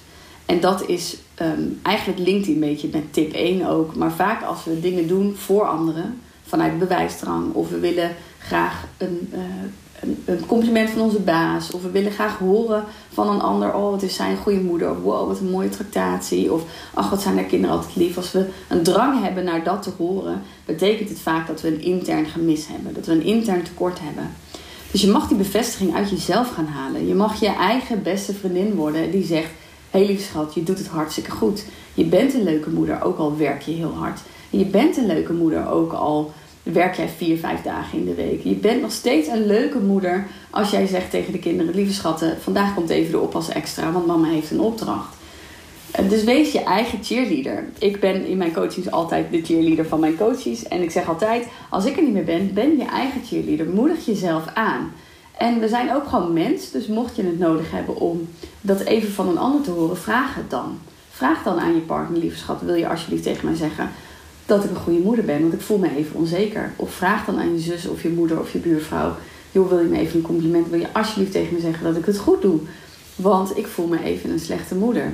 En 0.46 0.60
dat 0.60 0.88
is 0.88 1.16
um, 1.40 1.80
eigenlijk 1.82 2.18
linkt 2.18 2.46
een 2.46 2.60
beetje 2.60 2.88
met 2.92 3.12
tip 3.12 3.32
1 3.32 3.66
ook. 3.66 3.96
Maar 3.96 4.12
vaak 4.12 4.42
als 4.42 4.64
we 4.64 4.80
dingen 4.80 5.08
doen 5.08 5.34
voor 5.36 5.66
anderen, 5.66 6.20
vanuit 6.46 6.78
bewijsdrang, 6.78 7.54
of 7.54 7.68
we 7.68 7.78
willen 7.78 8.10
graag 8.38 8.84
een, 8.96 9.32
uh, 9.32 10.10
een, 10.24 10.46
compliment 10.46 10.90
van 10.90 11.00
onze 11.00 11.20
baas. 11.20 11.70
Of 11.70 11.82
we 11.82 11.90
willen 11.90 12.12
graag 12.12 12.38
horen 12.38 12.84
van 13.12 13.28
een 13.28 13.40
ander. 13.40 13.74
Oh, 13.74 13.90
wat 13.90 14.02
is 14.02 14.14
zijn 14.14 14.36
goede 14.36 14.60
moeder. 14.60 15.00
Wow, 15.00 15.28
wat 15.28 15.38
een 15.38 15.50
mooie 15.50 15.68
tractatie. 15.68 16.52
Of 16.52 16.62
ach, 16.94 17.10
wat 17.10 17.22
zijn 17.22 17.36
haar 17.36 17.44
kinderen 17.44 17.76
altijd 17.76 17.96
lief. 17.96 18.16
Als 18.16 18.32
we 18.32 18.48
een 18.68 18.82
drang 18.82 19.22
hebben 19.22 19.44
naar 19.44 19.64
dat 19.64 19.82
te 19.82 19.90
horen, 19.96 20.42
betekent 20.64 21.08
het 21.08 21.20
vaak 21.20 21.46
dat 21.46 21.60
we 21.60 21.68
een 21.68 21.82
intern 21.82 22.26
gemis 22.26 22.66
hebben. 22.66 22.94
Dat 22.94 23.06
we 23.06 23.12
een 23.12 23.24
intern 23.24 23.62
tekort 23.62 23.98
hebben. 24.00 24.30
Dus 24.90 25.00
je 25.00 25.10
mag 25.10 25.28
die 25.28 25.36
bevestiging 25.36 25.94
uit 25.94 26.10
jezelf 26.10 26.50
gaan 26.54 26.66
halen. 26.66 27.06
Je 27.06 27.14
mag 27.14 27.40
je 27.40 27.54
eigen 27.54 28.02
beste 28.02 28.34
vriendin 28.34 28.74
worden 28.74 29.10
die 29.10 29.24
zegt: 29.24 29.50
Hey, 29.94 30.06
lief 30.06 30.24
schat, 30.24 30.54
je 30.54 30.62
doet 30.62 30.78
het 30.78 30.86
hartstikke 30.86 31.30
goed. 31.30 31.64
Je 31.94 32.04
bent 32.04 32.34
een 32.34 32.42
leuke 32.42 32.70
moeder, 32.70 33.02
ook 33.02 33.18
al 33.18 33.36
werk 33.36 33.62
je 33.62 33.72
heel 33.72 33.92
hard. 33.92 34.20
Je 34.50 34.64
bent 34.64 34.96
een 34.96 35.06
leuke 35.06 35.32
moeder, 35.32 35.70
ook 35.70 35.92
al 35.92 36.32
werk 36.62 36.96
jij 36.96 37.08
vier, 37.08 37.38
vijf 37.38 37.62
dagen 37.62 37.98
in 37.98 38.04
de 38.04 38.14
week. 38.14 38.44
Je 38.44 38.54
bent 38.54 38.80
nog 38.80 38.92
steeds 38.92 39.28
een 39.28 39.46
leuke 39.46 39.78
moeder 39.78 40.26
als 40.50 40.70
jij 40.70 40.86
zegt 40.86 41.10
tegen 41.10 41.32
de 41.32 41.38
kinderen: 41.38 41.74
Lieve 41.74 41.92
schatten, 41.92 42.36
vandaag 42.40 42.74
komt 42.74 42.90
even 42.90 43.10
de 43.10 43.18
oppas 43.18 43.48
extra, 43.48 43.92
want 43.92 44.06
mama 44.06 44.28
heeft 44.28 44.50
een 44.50 44.60
opdracht. 44.60 45.16
Eh, 45.90 46.08
dus 46.08 46.24
wees 46.24 46.52
je 46.52 46.62
eigen 46.62 47.04
cheerleader. 47.04 47.64
Ik 47.78 48.00
ben 48.00 48.26
in 48.26 48.36
mijn 48.36 48.52
coachings 48.52 48.90
altijd 48.90 49.30
de 49.30 49.42
cheerleader 49.42 49.86
van 49.86 50.00
mijn 50.00 50.16
coaches. 50.16 50.68
En 50.68 50.82
ik 50.82 50.90
zeg 50.90 51.08
altijd: 51.08 51.46
als 51.70 51.84
ik 51.84 51.96
er 51.96 52.02
niet 52.02 52.12
meer 52.12 52.24
ben, 52.24 52.54
ben 52.54 52.76
je 52.76 52.84
eigen 52.84 53.24
cheerleader. 53.24 53.66
Moedig 53.66 54.06
jezelf 54.06 54.44
aan. 54.54 54.92
En 55.38 55.60
we 55.60 55.68
zijn 55.68 55.94
ook 55.94 56.08
gewoon 56.08 56.32
mens, 56.32 56.70
dus 56.70 56.86
mocht 56.86 57.16
je 57.16 57.22
het 57.22 57.38
nodig 57.38 57.70
hebben 57.70 57.96
om 57.96 58.28
dat 58.60 58.80
even 58.80 59.12
van 59.12 59.28
een 59.28 59.38
ander 59.38 59.62
te 59.62 59.70
horen, 59.70 59.96
vraag 59.96 60.34
het 60.34 60.50
dan. 60.50 60.78
Vraag 61.10 61.42
dan 61.42 61.60
aan 61.60 61.74
je 61.74 61.80
partner, 61.80 62.18
lieve 62.18 62.38
schat, 62.38 62.60
wil 62.60 62.74
je 62.74 62.88
alsjeblieft 62.88 63.22
tegen 63.22 63.46
mij 63.46 63.56
zeggen: 63.56 63.90
dat 64.46 64.64
ik 64.64 64.70
een 64.70 64.76
goede 64.76 65.02
moeder 65.02 65.24
ben, 65.24 65.40
want 65.40 65.52
ik 65.52 65.60
voel 65.60 65.78
me 65.78 65.96
even 65.96 66.16
onzeker. 66.16 66.72
Of 66.76 66.92
vraag 66.92 67.24
dan 67.24 67.38
aan 67.38 67.52
je 67.52 67.60
zus 67.60 67.86
of 67.86 68.02
je 68.02 68.08
moeder 68.08 68.40
of 68.40 68.52
je 68.52 68.58
buurvrouw: 68.58 69.16
joh, 69.52 69.68
wil 69.68 69.78
je 69.78 69.88
me 69.88 69.98
even 69.98 70.16
een 70.16 70.22
compliment? 70.22 70.68
Wil 70.68 70.80
je 70.80 70.92
alsjeblieft 70.92 71.32
tegen 71.32 71.54
me 71.54 71.60
zeggen 71.60 71.84
dat 71.84 71.96
ik 71.96 72.04
het 72.04 72.18
goed 72.18 72.42
doe? 72.42 72.60
Want 73.16 73.56
ik 73.56 73.66
voel 73.66 73.86
me 73.86 74.02
even 74.02 74.30
een 74.30 74.40
slechte 74.40 74.74
moeder. 74.74 75.12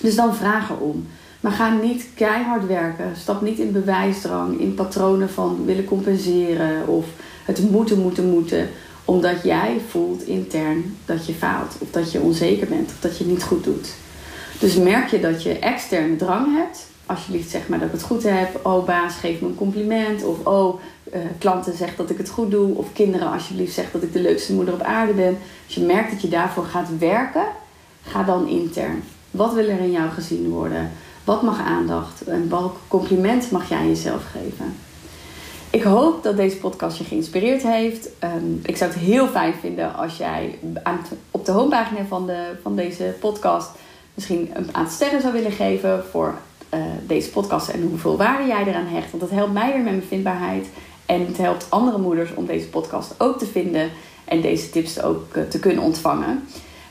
Dus 0.00 0.14
dan 0.14 0.34
vraag 0.34 0.70
erom. 0.70 1.06
Maar 1.40 1.52
ga 1.52 1.72
niet 1.72 2.06
keihard 2.14 2.66
werken. 2.66 3.16
Stap 3.16 3.42
niet 3.42 3.58
in 3.58 3.72
bewijsdrang, 3.72 4.60
in 4.60 4.74
patronen 4.74 5.30
van 5.30 5.64
willen 5.64 5.84
compenseren 5.84 6.88
of 6.88 7.06
het 7.44 7.70
moeten, 7.70 7.98
moeten, 7.98 8.30
moeten. 8.30 8.68
Omdat 9.08 9.42
jij 9.42 9.80
voelt 9.88 10.26
intern 10.26 10.96
dat 11.04 11.26
je 11.26 11.34
faalt, 11.34 11.74
of 11.78 11.90
dat 11.90 12.12
je 12.12 12.20
onzeker 12.20 12.66
bent, 12.66 12.90
of 12.90 13.00
dat 13.00 13.18
je 13.18 13.24
het 13.24 13.32
niet 13.32 13.42
goed 13.42 13.64
doet. 13.64 13.88
Dus 14.58 14.76
merk 14.76 15.10
je 15.10 15.20
dat 15.20 15.42
je 15.42 15.58
externe 15.58 16.16
drang 16.16 16.56
hebt, 16.56 16.86
alsjeblieft 17.06 17.50
zeg 17.50 17.68
maar 17.68 17.78
dat 17.78 17.88
ik 17.88 17.94
het 17.94 18.02
goed 18.02 18.22
heb. 18.22 18.60
Oh, 18.66 18.86
baas, 18.86 19.14
geef 19.14 19.40
me 19.40 19.48
een 19.48 19.54
compliment. 19.54 20.24
Of 20.24 20.46
oh, 20.46 20.80
uh, 21.14 21.20
klanten 21.38 21.76
zeg 21.76 21.96
dat 21.96 22.10
ik 22.10 22.18
het 22.18 22.28
goed 22.28 22.50
doe. 22.50 22.76
Of 22.76 22.92
kinderen, 22.92 23.32
alsjeblieft 23.32 23.74
zeg 23.74 23.90
dat 23.90 24.02
ik 24.02 24.12
de 24.12 24.20
leukste 24.20 24.54
moeder 24.54 24.74
op 24.74 24.82
aarde 24.82 25.12
ben. 25.12 25.38
Als 25.66 25.74
je 25.74 25.80
merkt 25.80 26.10
dat 26.10 26.22
je 26.22 26.28
daarvoor 26.28 26.64
gaat 26.64 26.98
werken, 26.98 27.46
ga 28.02 28.22
dan 28.22 28.48
intern. 28.48 29.02
Wat 29.30 29.54
wil 29.54 29.68
er 29.68 29.80
in 29.80 29.90
jou 29.90 30.10
gezien 30.10 30.48
worden? 30.48 30.90
Wat 31.24 31.42
mag 31.42 31.60
aandacht? 31.60 32.24
En 32.24 32.50
welk 32.50 32.76
compliment 32.88 33.50
mag 33.50 33.68
jij 33.68 33.86
jezelf 33.86 34.22
geven? 34.32 34.74
Ik 35.78 35.84
hoop 35.84 36.22
dat 36.22 36.36
deze 36.36 36.56
podcast 36.56 36.98
je 36.98 37.04
geïnspireerd 37.04 37.62
heeft. 37.62 38.08
Ehm, 38.18 38.52
ik 38.62 38.76
zou 38.76 38.90
het 38.90 39.00
heel 39.00 39.26
fijn 39.26 39.54
vinden 39.60 39.94
als 39.94 40.16
jij 40.16 40.58
op 41.30 41.44
de 41.44 41.52
homepagina 41.52 42.04
van, 42.08 42.26
de, 42.26 42.52
van 42.62 42.76
deze 42.76 43.14
podcast 43.20 43.70
misschien 44.14 44.50
een 44.54 44.68
aantal 44.72 44.92
sterren 44.92 45.20
zou 45.20 45.32
willen 45.32 45.52
geven 45.52 46.04
voor 46.10 46.34
uh, 46.74 46.80
deze 47.06 47.30
podcast 47.30 47.68
en 47.68 47.82
hoeveel 47.82 48.16
waarde 48.16 48.46
jij 48.46 48.64
eraan 48.66 48.86
hecht. 48.86 49.10
Want 49.10 49.22
dat 49.22 49.32
helpt 49.32 49.52
mij 49.52 49.66
weer 49.66 49.82
met 49.82 49.92
mijn 49.92 50.08
vindbaarheid. 50.08 50.68
En 51.06 51.26
het 51.26 51.38
helpt 51.38 51.66
andere 51.68 51.98
moeders 51.98 52.34
om 52.34 52.46
deze 52.46 52.68
podcast 52.68 53.14
ook 53.18 53.38
te 53.38 53.46
vinden 53.46 53.90
en 54.24 54.40
deze 54.40 54.70
tips 54.70 55.02
ook 55.02 55.36
uh, 55.36 55.42
te 55.42 55.58
kunnen 55.58 55.82
ontvangen. 55.82 56.48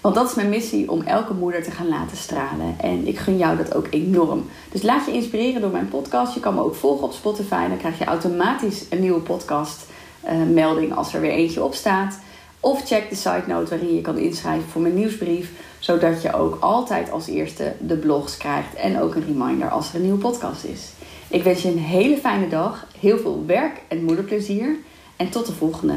Want 0.08 0.20
dat 0.20 0.30
is 0.30 0.36
mijn 0.36 0.50
missie 0.50 0.92
om 0.92 1.02
elke 1.02 1.34
moeder 1.34 1.64
te 1.64 1.72
gaan 1.72 1.88
laten 1.88 2.18
stralen. 2.18 2.76
En 2.80 3.08
ik 3.08 3.20
gun 3.20 3.38
jou 3.38 3.58
dat 3.58 3.76
ook 3.76 3.88
enorm. 3.90 4.46
Dus 4.72 4.82
laat 4.82 5.06
je 5.06 5.12
inspireren 5.12 5.62
door 5.62 5.72
mijn 5.72 5.88
podcast. 5.88 6.34
Je 6.34 6.40
kan 6.40 6.54
me 6.54 6.64
ook 6.64 6.76
volgen 6.76 7.04
op 7.04 7.14
Spotify. 7.14 7.68
Dan 7.68 7.78
krijg 7.78 7.98
je 7.98 8.06
automatisch 8.06 8.86
een 8.90 9.00
nieuwe 9.00 9.20
podcast 9.20 9.86
uh, 10.26 10.32
melding 10.54 10.96
als 10.96 11.14
er 11.14 11.22
weer 11.22 11.32
eentje 11.32 11.64
op 11.64 11.74
staat. 11.74 12.20
Of 12.60 12.86
check 12.86 13.10
de 13.10 13.16
site 13.16 13.44
note 13.48 13.70
waarin 13.70 13.96
je 13.96 14.02
kan 14.02 14.18
inschrijven 14.18 14.70
voor 14.70 14.82
mijn 14.82 14.96
nieuwsbrief. 14.96 15.52
Zodat 15.80 16.22
je 16.22 16.34
ook 16.34 16.58
altijd 16.60 17.12
als 17.12 17.28
eerste 17.28 17.74
de 17.80 17.98
blogs 17.98 18.38
krijgt. 18.38 18.74
En 18.76 19.02
ook 19.02 19.16
een 19.16 19.26
reminder 19.26 19.70
als 19.70 19.90
er 19.90 19.96
een 19.96 20.02
nieuwe 20.02 20.20
podcast 20.20 20.64
is. 20.64 20.92
Ik 21.28 21.44
wens 21.44 21.62
je 21.62 21.70
een 21.72 21.80
hele 21.80 22.18
fijne 22.18 22.48
dag. 22.48 22.88
Heel 23.00 23.18
veel 23.18 23.44
werk 23.46 23.82
en 23.88 24.04
moederplezier. 24.04 24.76
En 25.16 25.30
tot 25.30 25.46
de 25.46 25.54
volgende. 25.54 25.94